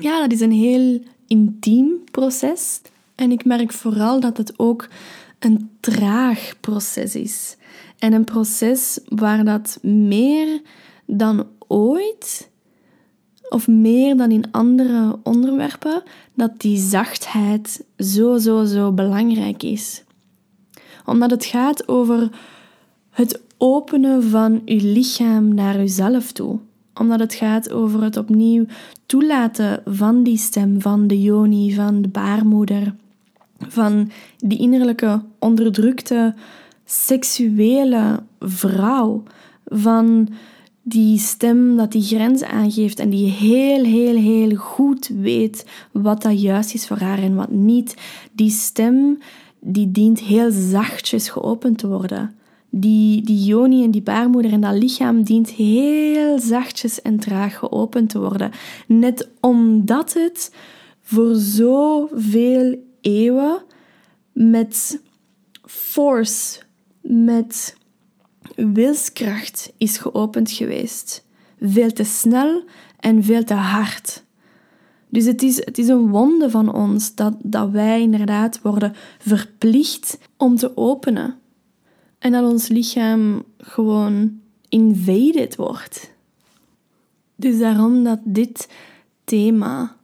ja, 0.00 0.20
dat 0.20 0.32
is 0.32 0.40
een 0.40 0.52
heel 0.52 1.00
intiem 1.26 2.04
proces. 2.10 2.80
En 3.14 3.30
ik 3.30 3.44
merk 3.44 3.72
vooral 3.72 4.20
dat 4.20 4.36
het 4.36 4.52
ook 4.56 4.88
een 5.38 5.70
traag 5.80 6.54
proces 6.60 7.14
is. 7.14 7.56
En 7.98 8.12
een 8.12 8.24
proces 8.24 8.98
waar 9.08 9.44
dat 9.44 9.78
meer 9.82 10.60
dan 11.06 11.46
ooit, 11.66 12.48
of 13.54 13.68
meer 13.68 14.16
dan 14.16 14.30
in 14.30 14.50
andere 14.50 15.18
onderwerpen, 15.22 16.02
dat 16.34 16.60
die 16.60 16.78
zachtheid 16.78 17.84
zo, 17.98 18.38
zo, 18.38 18.64
zo 18.64 18.92
belangrijk 18.92 19.62
is. 19.62 20.02
Omdat 21.04 21.30
het 21.30 21.44
gaat 21.44 21.88
over 21.88 22.28
het 23.10 23.40
openen 23.58 24.22
van 24.22 24.62
uw 24.64 24.80
lichaam 24.82 25.54
naar 25.54 25.80
uzelf 25.82 26.32
toe. 26.32 26.58
Omdat 26.94 27.20
het 27.20 27.34
gaat 27.34 27.72
over 27.72 28.02
het 28.02 28.16
opnieuw 28.16 28.66
toelaten 29.06 29.82
van 29.84 30.22
die 30.22 30.38
stem, 30.38 30.80
van 30.80 31.06
de 31.06 31.22
yoni, 31.22 31.74
van 31.74 32.02
de 32.02 32.08
baarmoeder 32.08 32.94
van 33.68 34.10
die 34.38 34.58
innerlijke 34.58 35.22
onderdrukte 35.38 36.34
seksuele 36.84 38.22
vrouw, 38.40 39.22
van 39.64 40.28
die 40.86 41.18
stem 41.18 41.76
dat 41.76 41.92
die 41.92 42.02
grens 42.02 42.42
aangeeft 42.42 42.98
en 42.98 43.10
die 43.10 43.30
heel, 43.30 43.84
heel, 43.84 44.16
heel 44.16 44.56
goed 44.56 45.08
weet 45.08 45.66
wat 45.92 46.22
dat 46.22 46.40
juist 46.40 46.74
is 46.74 46.86
voor 46.86 46.98
haar 46.98 47.18
en 47.18 47.34
wat 47.34 47.50
niet. 47.50 47.96
Die 48.32 48.50
stem 48.50 49.18
die 49.60 49.90
dient 49.90 50.20
heel 50.20 50.50
zachtjes 50.50 51.28
geopend 51.28 51.78
te 51.78 51.88
worden. 51.88 52.34
Die, 52.70 53.22
die 53.22 53.44
joni 53.44 53.84
en 53.84 53.90
die 53.90 54.02
baarmoeder 54.02 54.52
en 54.52 54.60
dat 54.60 54.74
lichaam 54.74 55.22
dient 55.22 55.50
heel 55.50 56.38
zachtjes 56.38 57.02
en 57.02 57.18
traag 57.18 57.58
geopend 57.58 58.10
te 58.10 58.18
worden. 58.20 58.50
Net 58.86 59.28
omdat 59.40 60.12
het 60.12 60.54
voor 61.00 61.34
zoveel 61.34 62.74
eeuwen 63.00 63.62
met 64.32 65.00
force, 65.62 66.60
met 67.00 67.76
wilskracht 68.56 69.72
is 69.78 69.98
geopend 69.98 70.50
geweest. 70.50 71.24
Veel 71.60 71.92
te 71.92 72.04
snel 72.04 72.62
en 73.00 73.24
veel 73.24 73.44
te 73.44 73.54
hard. 73.54 74.24
Dus 75.08 75.24
het 75.24 75.42
is, 75.42 75.64
het 75.64 75.78
is 75.78 75.88
een 75.88 76.10
wonde 76.10 76.50
van 76.50 76.74
ons 76.74 77.14
dat, 77.14 77.34
dat 77.42 77.70
wij 77.70 78.00
inderdaad 78.00 78.62
worden 78.62 78.94
verplicht 79.18 80.18
om 80.36 80.56
te 80.56 80.76
openen. 80.76 81.38
En 82.18 82.32
dat 82.32 82.52
ons 82.52 82.68
lichaam 82.68 83.44
gewoon 83.58 84.40
invaded 84.68 85.56
wordt. 85.56 86.12
Dus 87.36 87.58
daarom 87.58 88.04
dat 88.04 88.18
dit 88.24 88.68
thema, 89.24 89.96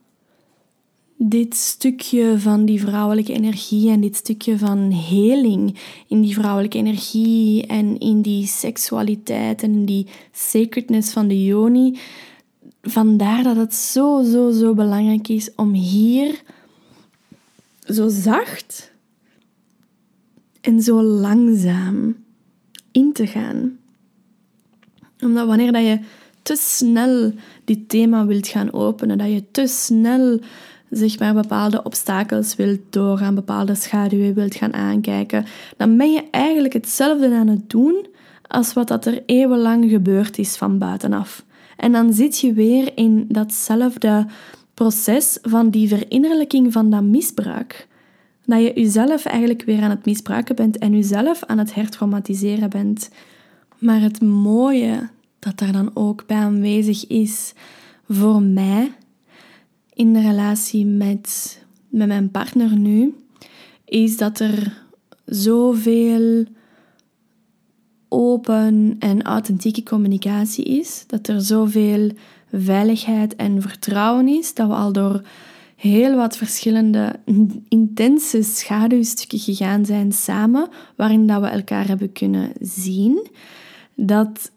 dit 1.22 1.54
stukje 1.54 2.38
van 2.38 2.64
die 2.64 2.80
vrouwelijke 2.80 3.32
energie 3.32 3.90
en 3.90 4.00
dit 4.00 4.16
stukje 4.16 4.58
van 4.58 4.90
heling 4.90 5.78
in 6.08 6.20
die 6.20 6.34
vrouwelijke 6.34 6.78
energie 6.78 7.66
en 7.66 7.98
in 7.98 8.22
die 8.22 8.46
seksualiteit 8.46 9.62
en 9.62 9.72
in 9.72 9.84
die 9.84 10.06
sacredness 10.32 11.12
van 11.12 11.28
de 11.28 11.44
yoni, 11.44 11.98
vandaar 12.82 13.42
dat 13.42 13.56
het 13.56 13.74
zo, 13.74 14.22
zo, 14.22 14.50
zo 14.50 14.74
belangrijk 14.74 15.28
is 15.28 15.54
om 15.54 15.72
hier 15.72 16.42
zo 17.84 18.08
zacht 18.08 18.92
en 20.60 20.82
zo 20.82 21.02
langzaam 21.02 22.16
in 22.92 23.12
te 23.12 23.26
gaan. 23.26 23.78
Omdat 25.20 25.46
wanneer 25.46 25.72
dat 25.72 25.82
je 25.82 25.98
te 26.42 26.56
snel 26.56 27.32
dit 27.64 27.88
thema 27.88 28.26
wilt 28.26 28.48
gaan 28.48 28.72
openen, 28.72 29.18
dat 29.18 29.28
je 29.28 29.44
te 29.50 29.66
snel 29.66 30.40
zeg 30.90 31.18
maar, 31.18 31.34
bepaalde 31.34 31.82
obstakels 31.82 32.56
wilt 32.56 32.80
doorgaan, 32.90 33.34
bepaalde 33.34 33.74
schaduwen 33.74 34.34
wilt 34.34 34.54
gaan 34.54 34.74
aankijken, 34.74 35.44
dan 35.76 35.96
ben 35.96 36.12
je 36.12 36.24
eigenlijk 36.30 36.74
hetzelfde 36.74 37.34
aan 37.34 37.48
het 37.48 37.70
doen 37.70 38.06
als 38.46 38.72
wat 38.72 38.88
dat 38.88 39.06
er 39.06 39.22
eeuwenlang 39.26 39.90
gebeurd 39.90 40.38
is 40.38 40.56
van 40.56 40.78
buitenaf. 40.78 41.44
En 41.76 41.92
dan 41.92 42.12
zit 42.12 42.38
je 42.38 42.52
weer 42.52 42.92
in 42.94 43.24
datzelfde 43.28 44.26
proces 44.74 45.38
van 45.42 45.70
die 45.70 45.88
verinnerlijking 45.88 46.72
van 46.72 46.90
dat 46.90 47.02
misbruik. 47.02 47.88
Dat 48.44 48.60
je 48.60 48.72
jezelf 48.74 49.24
eigenlijk 49.24 49.62
weer 49.62 49.82
aan 49.82 49.90
het 49.90 50.04
misbruiken 50.04 50.54
bent 50.56 50.78
en 50.78 50.92
jezelf 50.92 51.44
aan 51.44 51.58
het 51.58 51.74
hertraumatiseren 51.74 52.70
bent. 52.70 53.10
Maar 53.78 54.00
het 54.00 54.22
mooie 54.22 55.08
dat 55.38 55.58
daar 55.58 55.72
dan 55.72 55.90
ook 55.94 56.26
bij 56.26 56.36
aanwezig 56.36 57.06
is 57.06 57.54
voor 58.08 58.42
mij 58.42 58.92
in 60.00 60.12
de 60.12 60.20
relatie 60.20 60.86
met, 60.86 61.60
met 61.88 62.08
mijn 62.08 62.30
partner 62.30 62.76
nu, 62.76 63.14
is 63.84 64.16
dat 64.16 64.38
er 64.38 64.82
zoveel 65.24 66.44
open 68.08 68.96
en 68.98 69.22
authentieke 69.22 69.82
communicatie 69.82 70.64
is, 70.64 71.04
dat 71.06 71.28
er 71.28 71.40
zoveel 71.40 72.10
veiligheid 72.52 73.36
en 73.36 73.62
vertrouwen 73.62 74.28
is, 74.28 74.54
dat 74.54 74.68
we 74.68 74.74
al 74.74 74.92
door 74.92 75.22
heel 75.76 76.16
wat 76.16 76.36
verschillende 76.36 77.20
intense 77.68 78.42
schaduwstukken 78.42 79.38
gegaan 79.38 79.84
zijn 79.84 80.12
samen, 80.12 80.68
waarin 80.96 81.26
dat 81.26 81.40
we 81.40 81.46
elkaar 81.46 81.86
hebben 81.86 82.12
kunnen 82.12 82.52
zien, 82.60 83.28
dat 83.94 84.50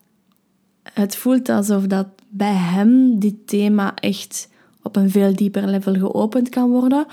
het 0.94 1.16
voelt 1.16 1.50
alsof 1.50 1.88
dat 1.88 2.08
bij 2.30 2.56
hem 2.56 3.20
dit 3.20 3.48
thema 3.48 3.96
echt 3.96 4.52
op 4.84 4.96
een 4.96 5.10
veel 5.10 5.36
dieper 5.36 5.68
level 5.68 5.94
geopend 5.94 6.50
kan 6.50 6.70
worden, 6.70 7.06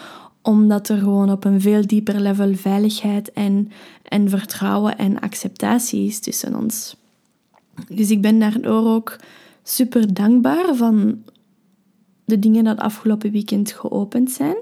omdat 0.42 0.88
er 0.88 0.98
gewoon 0.98 1.30
op 1.30 1.44
een 1.44 1.60
veel 1.60 1.86
dieper 1.86 2.20
level 2.20 2.54
veiligheid 2.54 3.32
en, 3.32 3.70
en 4.02 4.28
vertrouwen 4.28 4.98
en 4.98 5.20
acceptatie 5.20 6.06
is 6.06 6.20
tussen 6.20 6.56
ons. 6.56 6.96
Dus 7.88 8.10
ik 8.10 8.20
ben 8.20 8.38
daardoor 8.38 8.86
ook 8.86 9.16
super 9.62 10.14
dankbaar 10.14 10.74
van 10.74 11.22
de 12.24 12.38
dingen 12.38 12.64
dat 12.64 12.78
afgelopen 12.78 13.30
weekend 13.30 13.72
geopend 13.72 14.30
zijn, 14.30 14.56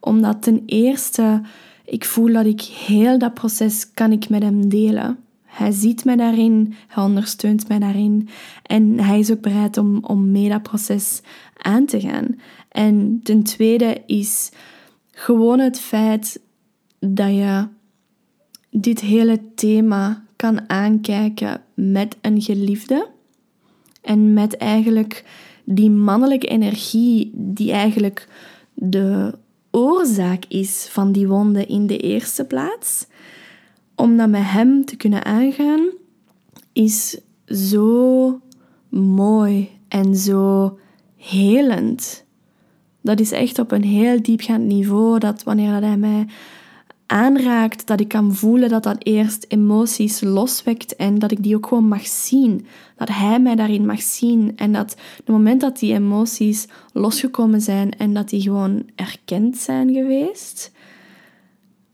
omdat 0.00 0.42
ten 0.42 0.62
eerste 0.66 1.42
ik 1.84 2.04
voel 2.04 2.32
dat 2.32 2.46
ik 2.46 2.60
heel 2.60 3.18
dat 3.18 3.34
proces 3.34 3.92
kan 3.94 4.12
ik 4.12 4.28
met 4.28 4.42
hem 4.42 4.68
delen. 4.68 5.18
Hij 5.58 5.70
ziet 5.70 6.04
mij 6.04 6.16
daarin, 6.16 6.74
hij 6.86 7.04
ondersteunt 7.04 7.68
mij 7.68 7.78
daarin. 7.78 8.28
En 8.62 9.00
hij 9.00 9.18
is 9.18 9.30
ook 9.30 9.40
bereid 9.40 9.76
om, 9.76 10.04
om 10.04 10.30
mee 10.30 10.48
dat 10.48 10.62
proces 10.62 11.20
aan 11.56 11.86
te 11.86 12.00
gaan. 12.00 12.40
En 12.68 13.20
ten 13.22 13.42
tweede 13.42 14.02
is 14.06 14.50
gewoon 15.10 15.58
het 15.58 15.80
feit 15.80 16.40
dat 16.98 17.28
je 17.28 17.66
dit 18.70 19.00
hele 19.00 19.40
thema 19.54 20.24
kan 20.36 20.70
aankijken 20.70 21.62
met 21.74 22.16
een 22.20 22.42
geliefde. 22.42 23.08
En 24.02 24.32
met 24.32 24.56
eigenlijk 24.56 25.24
die 25.64 25.90
mannelijke 25.90 26.46
energie 26.46 27.30
die 27.34 27.72
eigenlijk 27.72 28.28
de 28.74 29.34
oorzaak 29.70 30.44
is 30.48 30.88
van 30.90 31.12
die 31.12 31.28
wonden 31.28 31.68
in 31.68 31.86
de 31.86 31.98
eerste 31.98 32.44
plaats, 32.44 33.06
om 33.98 34.16
dat 34.16 34.28
met 34.28 34.42
hem 34.44 34.84
te 34.84 34.96
kunnen 34.96 35.24
aangaan, 35.24 35.88
is 36.72 37.20
zo 37.46 38.40
mooi 38.88 39.68
en 39.88 40.16
zo 40.16 40.78
helend. 41.16 42.24
Dat 43.00 43.20
is 43.20 43.32
echt 43.32 43.58
op 43.58 43.72
een 43.72 43.84
heel 43.84 44.22
diepgaand 44.22 44.64
niveau 44.64 45.18
dat 45.18 45.42
wanneer 45.42 45.72
dat 45.72 45.82
hij 45.82 45.96
mij 45.96 46.26
aanraakt, 47.06 47.86
dat 47.86 48.00
ik 48.00 48.08
kan 48.08 48.34
voelen 48.34 48.68
dat 48.68 48.82
dat 48.82 48.96
eerst 48.98 49.44
emoties 49.48 50.20
loswekt 50.20 50.96
en 50.96 51.18
dat 51.18 51.30
ik 51.30 51.42
die 51.42 51.56
ook 51.56 51.66
gewoon 51.66 51.88
mag 51.88 52.06
zien. 52.06 52.66
Dat 52.96 53.08
hij 53.08 53.40
mij 53.40 53.54
daarin 53.54 53.86
mag 53.86 54.02
zien 54.02 54.52
en 54.56 54.72
dat 54.72 54.96
het 55.16 55.28
moment 55.28 55.60
dat 55.60 55.78
die 55.78 55.92
emoties 55.92 56.68
losgekomen 56.92 57.60
zijn 57.60 57.90
en 57.98 58.14
dat 58.14 58.28
die 58.28 58.40
gewoon 58.40 58.82
erkend 58.94 59.56
zijn 59.56 59.92
geweest, 59.92 60.72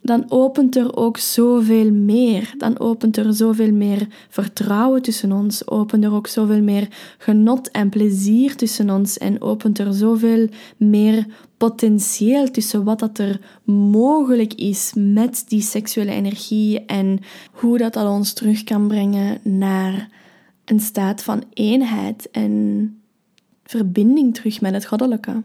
dan 0.05 0.25
opent 0.29 0.77
er 0.77 0.97
ook 0.97 1.17
zoveel 1.17 1.93
meer. 1.93 2.55
Dan 2.59 2.79
opent 2.79 3.17
er 3.17 3.35
zoveel 3.35 3.73
meer 3.73 4.07
vertrouwen 4.29 5.03
tussen 5.03 5.33
ons. 5.33 5.69
Opent 5.69 6.05
er 6.05 6.13
ook 6.13 6.27
zoveel 6.27 6.63
meer 6.63 6.89
genot 7.19 7.71
en 7.71 7.89
plezier 7.89 8.57
tussen 8.57 8.91
ons. 8.91 9.19
En 9.19 9.43
opent 9.43 9.79
er 9.79 9.93
zoveel 9.93 10.49
meer 10.77 11.27
potentieel 11.57 12.51
tussen 12.51 12.85
wat 12.85 12.99
dat 12.99 13.19
er 13.19 13.41
mogelijk 13.65 14.55
is 14.55 14.93
met 14.97 15.45
die 15.49 15.63
seksuele 15.63 16.11
energie 16.11 16.85
en 16.85 17.19
hoe 17.53 17.79
dat, 17.79 17.93
dat 17.93 18.09
ons 18.09 18.33
terug 18.33 18.65
kan 18.65 18.89
brengen 18.89 19.41
naar 19.43 20.09
een 20.65 20.81
staat 20.81 21.23
van 21.23 21.45
eenheid 21.53 22.31
en 22.31 22.97
verbinding 23.65 24.35
terug 24.35 24.61
met 24.61 24.73
het 24.73 24.87
goddelijke. 24.87 25.43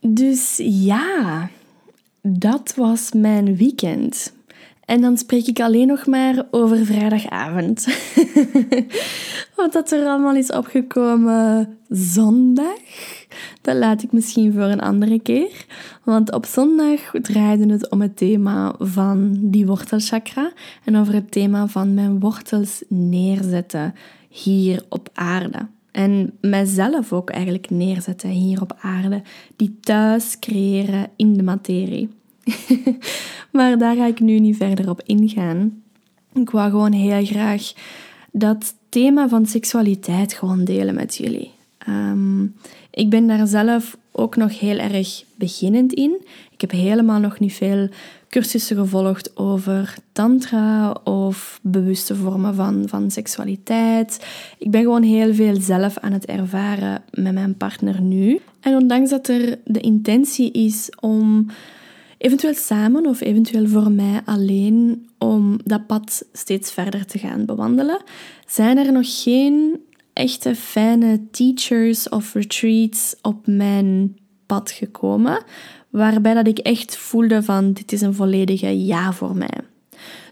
Dus 0.00 0.60
ja, 0.62 1.50
dat 2.28 2.74
was 2.74 3.12
mijn 3.12 3.56
weekend. 3.56 4.34
En 4.84 5.00
dan 5.00 5.18
spreek 5.18 5.46
ik 5.46 5.60
alleen 5.60 5.86
nog 5.86 6.06
maar 6.06 6.46
over 6.50 6.86
vrijdagavond. 6.86 7.86
Wat 9.56 9.72
dat 9.72 9.92
er 9.92 10.06
allemaal 10.06 10.34
is 10.34 10.50
opgekomen 10.50 11.76
zondag, 11.88 12.78
dat 13.60 13.76
laat 13.76 14.02
ik 14.02 14.12
misschien 14.12 14.52
voor 14.52 14.62
een 14.62 14.80
andere 14.80 15.20
keer. 15.20 15.66
Want 16.04 16.32
op 16.32 16.44
zondag 16.44 17.10
draaide 17.22 17.72
het 17.72 17.90
om 17.90 18.00
het 18.00 18.16
thema 18.16 18.74
van 18.78 19.38
die 19.40 19.66
wortelchakra 19.66 20.52
en 20.84 20.96
over 20.96 21.14
het 21.14 21.30
thema 21.30 21.66
van 21.66 21.94
mijn 21.94 22.20
wortels 22.20 22.82
neerzetten 22.88 23.94
hier 24.28 24.84
op 24.88 25.08
aarde. 25.12 25.66
En 25.96 26.32
mijzelf 26.40 27.12
ook 27.12 27.30
eigenlijk 27.30 27.70
neerzetten 27.70 28.28
hier 28.28 28.60
op 28.60 28.76
aarde. 28.80 29.22
Die 29.56 29.76
thuis 29.80 30.38
creëren 30.38 31.10
in 31.16 31.36
de 31.36 31.42
materie. 31.42 32.08
maar 33.52 33.78
daar 33.78 33.96
ga 33.96 34.06
ik 34.06 34.20
nu 34.20 34.38
niet 34.38 34.56
verder 34.56 34.90
op 34.90 35.02
ingaan. 35.04 35.82
Ik 36.32 36.50
wou 36.50 36.70
gewoon 36.70 36.92
heel 36.92 37.24
graag 37.24 37.72
dat 38.32 38.74
thema 38.88 39.28
van 39.28 39.46
seksualiteit 39.46 40.32
gewoon 40.32 40.64
delen 40.64 40.94
met 40.94 41.16
jullie. 41.16 41.50
Ehm, 41.78 42.42
ik 42.90 43.10
ben 43.10 43.26
daar 43.26 43.46
zelf 43.46 43.96
ook 44.12 44.36
nog 44.36 44.60
heel 44.60 44.78
erg 44.78 45.24
beginnend 45.34 45.92
in. 45.92 46.26
Ik 46.50 46.60
heb 46.60 46.70
helemaal 46.70 47.20
nog 47.20 47.38
niet 47.38 47.52
veel 47.52 47.88
cursussen 48.28 48.76
gevolgd 48.76 49.36
over 49.36 49.94
tantra 50.12 50.92
of 51.04 51.60
bewuste 51.62 52.14
vormen 52.14 52.54
van, 52.54 52.84
van 52.88 53.10
seksualiteit. 53.10 54.26
Ik 54.58 54.70
ben 54.70 54.82
gewoon 54.82 55.02
heel 55.02 55.34
veel 55.34 55.60
zelf 55.60 55.98
aan 55.98 56.12
het 56.12 56.24
ervaren 56.24 57.02
met 57.10 57.32
mijn 57.32 57.56
partner 57.56 58.00
nu. 58.00 58.40
En 58.60 58.74
ondanks 58.74 59.10
dat 59.10 59.28
er 59.28 59.58
de 59.64 59.80
intentie 59.80 60.52
is 60.52 60.90
om 61.00 61.46
eventueel 62.18 62.54
samen 62.54 63.06
of 63.06 63.20
eventueel 63.20 63.66
voor 63.68 63.90
mij 63.90 64.20
alleen 64.24 65.08
om 65.18 65.58
dat 65.64 65.86
pad 65.86 66.24
steeds 66.32 66.72
verder 66.72 67.06
te 67.06 67.18
gaan 67.18 67.44
bewandelen, 67.44 68.02
zijn 68.46 68.78
er 68.78 68.92
nog 68.92 69.22
geen 69.22 69.80
echte 70.12 70.54
fijne 70.54 71.20
teachers 71.30 72.08
of 72.08 72.34
retreats 72.34 73.16
op 73.22 73.46
mijn 73.46 74.16
pad 74.46 74.70
gekomen, 74.70 75.44
waarbij 75.96 76.34
dat 76.34 76.46
ik 76.46 76.58
echt 76.58 76.96
voelde 76.96 77.42
van 77.42 77.72
dit 77.72 77.92
is 77.92 78.00
een 78.00 78.14
volledige 78.14 78.84
ja 78.86 79.12
voor 79.12 79.36
mij. 79.36 79.58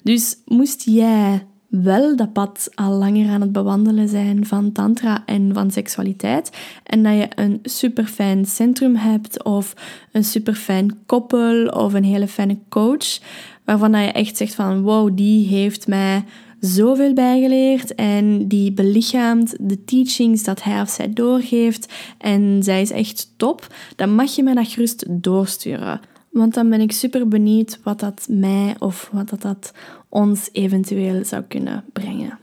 Dus 0.03 0.37
moest 0.45 0.83
jij 0.85 1.47
wel 1.69 2.17
dat 2.17 2.33
pad 2.33 2.69
al 2.75 2.93
langer 2.93 3.31
aan 3.31 3.41
het 3.41 3.53
bewandelen 3.53 4.09
zijn 4.09 4.47
van 4.47 4.73
tantra 4.73 5.23
en 5.27 5.51
van 5.55 5.71
seksualiteit 5.71 6.51
en 6.85 7.03
dat 7.03 7.15
je 7.15 7.29
een 7.35 7.59
super 7.63 8.05
fijn 8.07 8.45
centrum 8.45 8.97
hebt 8.97 9.45
of 9.45 9.75
een 10.13 10.25
super 10.25 10.55
fijn 10.55 10.99
koppel 11.07 11.67
of 11.67 11.93
een 11.93 12.05
hele 12.05 12.29
fijne 12.29 12.59
coach 12.69 13.19
waarvan 13.65 13.93
dat 13.93 14.05
je 14.05 14.13
echt 14.13 14.37
zegt 14.37 14.55
van 14.55 14.83
wow, 14.83 15.17
die 15.17 15.47
heeft 15.47 15.87
mij 15.87 16.25
zoveel 16.65 17.13
bijgeleerd 17.13 17.95
en 17.95 18.49
die 18.49 18.73
belichaamt 18.73 19.57
de 19.61 19.85
teachings 19.85 20.43
dat 20.43 20.63
hij 20.63 20.81
of 20.81 20.89
zij 20.89 21.13
doorgeeft 21.13 21.93
en 22.19 22.63
zij 22.63 22.81
is 22.81 22.91
echt 22.91 23.33
top, 23.37 23.75
dan 23.97 24.15
mag 24.15 24.35
je 24.35 24.43
mij 24.43 24.55
dat 24.55 24.69
gerust 24.69 25.05
doorsturen. 25.09 26.01
Want 26.31 26.55
dan 26.55 26.71
ben 26.71 26.81
ik 26.81 26.93
super 26.93 27.29
benieuwd 27.29 27.79
wat 27.83 28.01
dat 28.01 28.27
mij 28.31 28.77
of 28.79 29.09
wat 29.13 29.29
dat, 29.29 29.43
dat 29.43 29.73
ons 30.09 30.49
eventueel 30.53 31.25
zou 31.25 31.43
kunnen 31.43 31.85
brengen. 31.93 32.39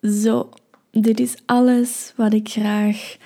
Zo, 0.00 0.48
dit 0.90 1.20
is 1.20 1.34
alles 1.46 2.12
wat 2.16 2.32
ik 2.32 2.48
graag 2.48 3.16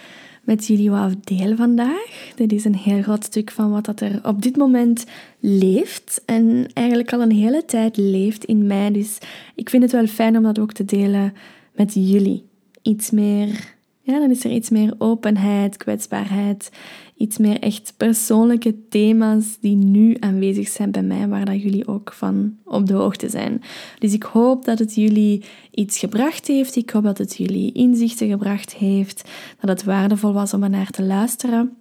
met 0.46 0.66
jullie 0.66 0.90
wou 0.90 1.14
delen 1.24 1.56
vandaag. 1.56 2.32
Dit 2.34 2.52
is 2.52 2.64
een 2.64 2.74
heel 2.76 3.02
groot 3.02 3.24
stuk 3.24 3.50
van 3.50 3.70
wat 3.70 3.84
dat 3.84 4.00
er 4.00 4.20
op 4.22 4.42
dit 4.42 4.56
moment 4.56 5.04
leeft 5.40 6.22
en 6.26 6.66
eigenlijk 6.72 7.12
al 7.12 7.22
een 7.22 7.32
hele 7.32 7.64
tijd 7.64 7.96
leeft 7.96 8.44
in 8.44 8.66
mij. 8.66 8.90
Dus 8.90 9.18
ik 9.54 9.70
vind 9.70 9.82
het 9.82 9.92
wel 9.92 10.06
fijn 10.06 10.36
om 10.36 10.42
dat 10.42 10.58
ook 10.58 10.72
te 10.72 10.84
delen 10.84 11.34
met 11.74 11.94
jullie. 11.94 12.44
Iets 12.82 13.10
meer, 13.10 13.74
ja, 14.00 14.18
dan 14.18 14.30
is 14.30 14.44
er 14.44 14.50
iets 14.50 14.70
meer 14.70 14.94
openheid, 14.98 15.76
kwetsbaarheid, 15.76 16.70
iets 17.16 17.38
meer 17.38 17.58
echt 17.60 17.94
persoonlijke 17.96 18.74
thema's 18.88 19.58
die 19.60 19.76
nu 19.76 20.16
aanwezig 20.20 20.68
zijn 20.68 20.90
bij 20.90 21.02
mij, 21.02 21.28
waar 21.28 21.44
dat 21.44 21.62
jullie 21.62 21.88
ook 21.88 22.12
van 22.12 22.56
op 22.64 22.86
de 22.86 22.94
hoogte 22.94 23.28
zijn. 23.28 23.62
Dus 23.98 24.12
ik 24.12 24.22
hoop 24.22 24.64
dat 24.64 24.78
het 24.78 24.94
jullie 24.94 25.44
iets 25.70 25.98
gebracht 25.98 26.46
heeft. 26.46 26.76
Ik 26.76 26.90
hoop 26.90 27.02
dat 27.02 27.18
het 27.18 27.36
jullie 27.36 27.72
inzichten 27.72 28.28
gebracht 28.28 28.74
heeft, 28.74 29.30
dat 29.60 29.70
het 29.70 29.84
waardevol 29.84 30.32
was 30.32 30.54
om 30.54 30.62
er 30.62 30.70
naar 30.70 30.90
te 30.90 31.02
luisteren. 31.02 31.76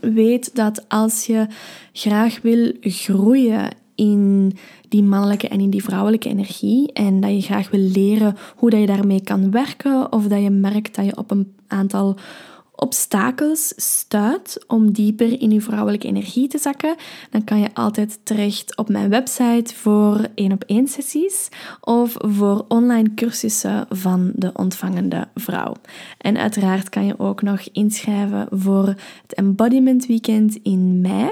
Weet 0.00 0.54
dat 0.54 0.88
als 0.88 1.26
je 1.26 1.46
graag 1.92 2.40
wil 2.42 2.72
groeien 2.80 3.68
in 3.94 4.52
die 4.88 5.02
mannelijke 5.02 5.48
en 5.48 5.60
in 5.60 5.70
die 5.70 5.82
vrouwelijke 5.82 6.28
energie 6.28 6.92
en 6.92 7.20
dat 7.20 7.30
je 7.30 7.40
graag 7.40 7.70
wil 7.70 7.80
leren 7.80 8.36
hoe 8.56 8.70
dat 8.70 8.80
je 8.80 8.86
daarmee 8.86 9.20
kan 9.20 9.50
werken 9.50 10.12
of 10.12 10.26
dat 10.26 10.42
je 10.42 10.50
merkt 10.50 10.94
dat 10.94 11.04
je 11.04 11.16
op 11.16 11.30
een 11.30 11.52
aantal 11.66 12.16
obstakels 12.76 13.72
stuit 13.76 14.64
om 14.66 14.92
dieper 14.92 15.40
in 15.40 15.50
je 15.50 15.60
vrouwelijke 15.60 16.06
energie 16.06 16.48
te 16.48 16.58
zakken, 16.58 16.94
dan 17.30 17.44
kan 17.44 17.58
je 17.58 17.74
altijd 17.74 18.18
terecht 18.22 18.76
op 18.76 18.88
mijn 18.88 19.08
website 19.08 19.74
voor 19.74 20.26
één 20.34 20.52
op 20.52 20.64
één 20.66 20.88
sessies 20.88 21.48
of 21.80 22.14
voor 22.18 22.64
online 22.68 23.14
cursussen 23.14 23.86
van 23.88 24.32
de 24.34 24.50
ontvangende 24.52 25.28
vrouw. 25.34 25.74
En 26.18 26.36
uiteraard 26.36 26.88
kan 26.88 27.06
je 27.06 27.18
ook 27.18 27.42
nog 27.42 27.60
inschrijven 27.72 28.46
voor 28.50 28.86
het 29.22 29.34
Embodiment 29.34 30.06
Weekend 30.06 30.58
in 30.62 31.00
mei. 31.00 31.30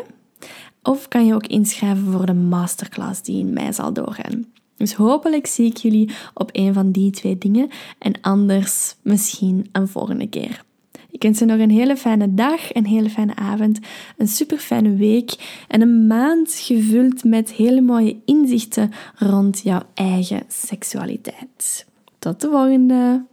Of 0.82 1.08
kan 1.08 1.26
je 1.26 1.34
ook 1.34 1.46
inschrijven 1.46 2.12
voor 2.12 2.26
de 2.26 2.34
masterclass 2.34 3.22
die 3.22 3.38
in 3.38 3.52
mei 3.52 3.72
zal 3.72 3.92
doorgaan. 3.92 4.46
Dus 4.76 4.94
hopelijk 4.94 5.46
zie 5.46 5.66
ik 5.66 5.76
jullie 5.76 6.10
op 6.34 6.50
een 6.52 6.74
van 6.74 6.90
die 6.90 7.10
twee 7.10 7.38
dingen 7.38 7.68
en 7.98 8.20
anders 8.20 8.96
misschien 9.02 9.68
een 9.72 9.88
volgende 9.88 10.28
keer. 10.28 10.64
Ik 11.14 11.22
wens 11.22 11.38
je 11.38 11.44
nog 11.44 11.58
een 11.58 11.70
hele 11.70 11.96
fijne 11.96 12.34
dag, 12.34 12.74
een 12.74 12.86
hele 12.86 13.10
fijne 13.10 13.34
avond, 13.34 13.78
een 14.16 14.28
super 14.28 14.58
fijne 14.58 14.96
week 14.96 15.62
en 15.68 15.80
een 15.80 16.06
maand 16.06 16.54
gevuld 16.54 17.24
met 17.24 17.52
hele 17.52 17.80
mooie 17.80 18.16
inzichten 18.24 18.90
rond 19.14 19.60
jouw 19.62 19.82
eigen 19.94 20.42
seksualiteit. 20.48 21.86
Tot 22.18 22.40
de 22.40 22.48
volgende! 22.50 23.24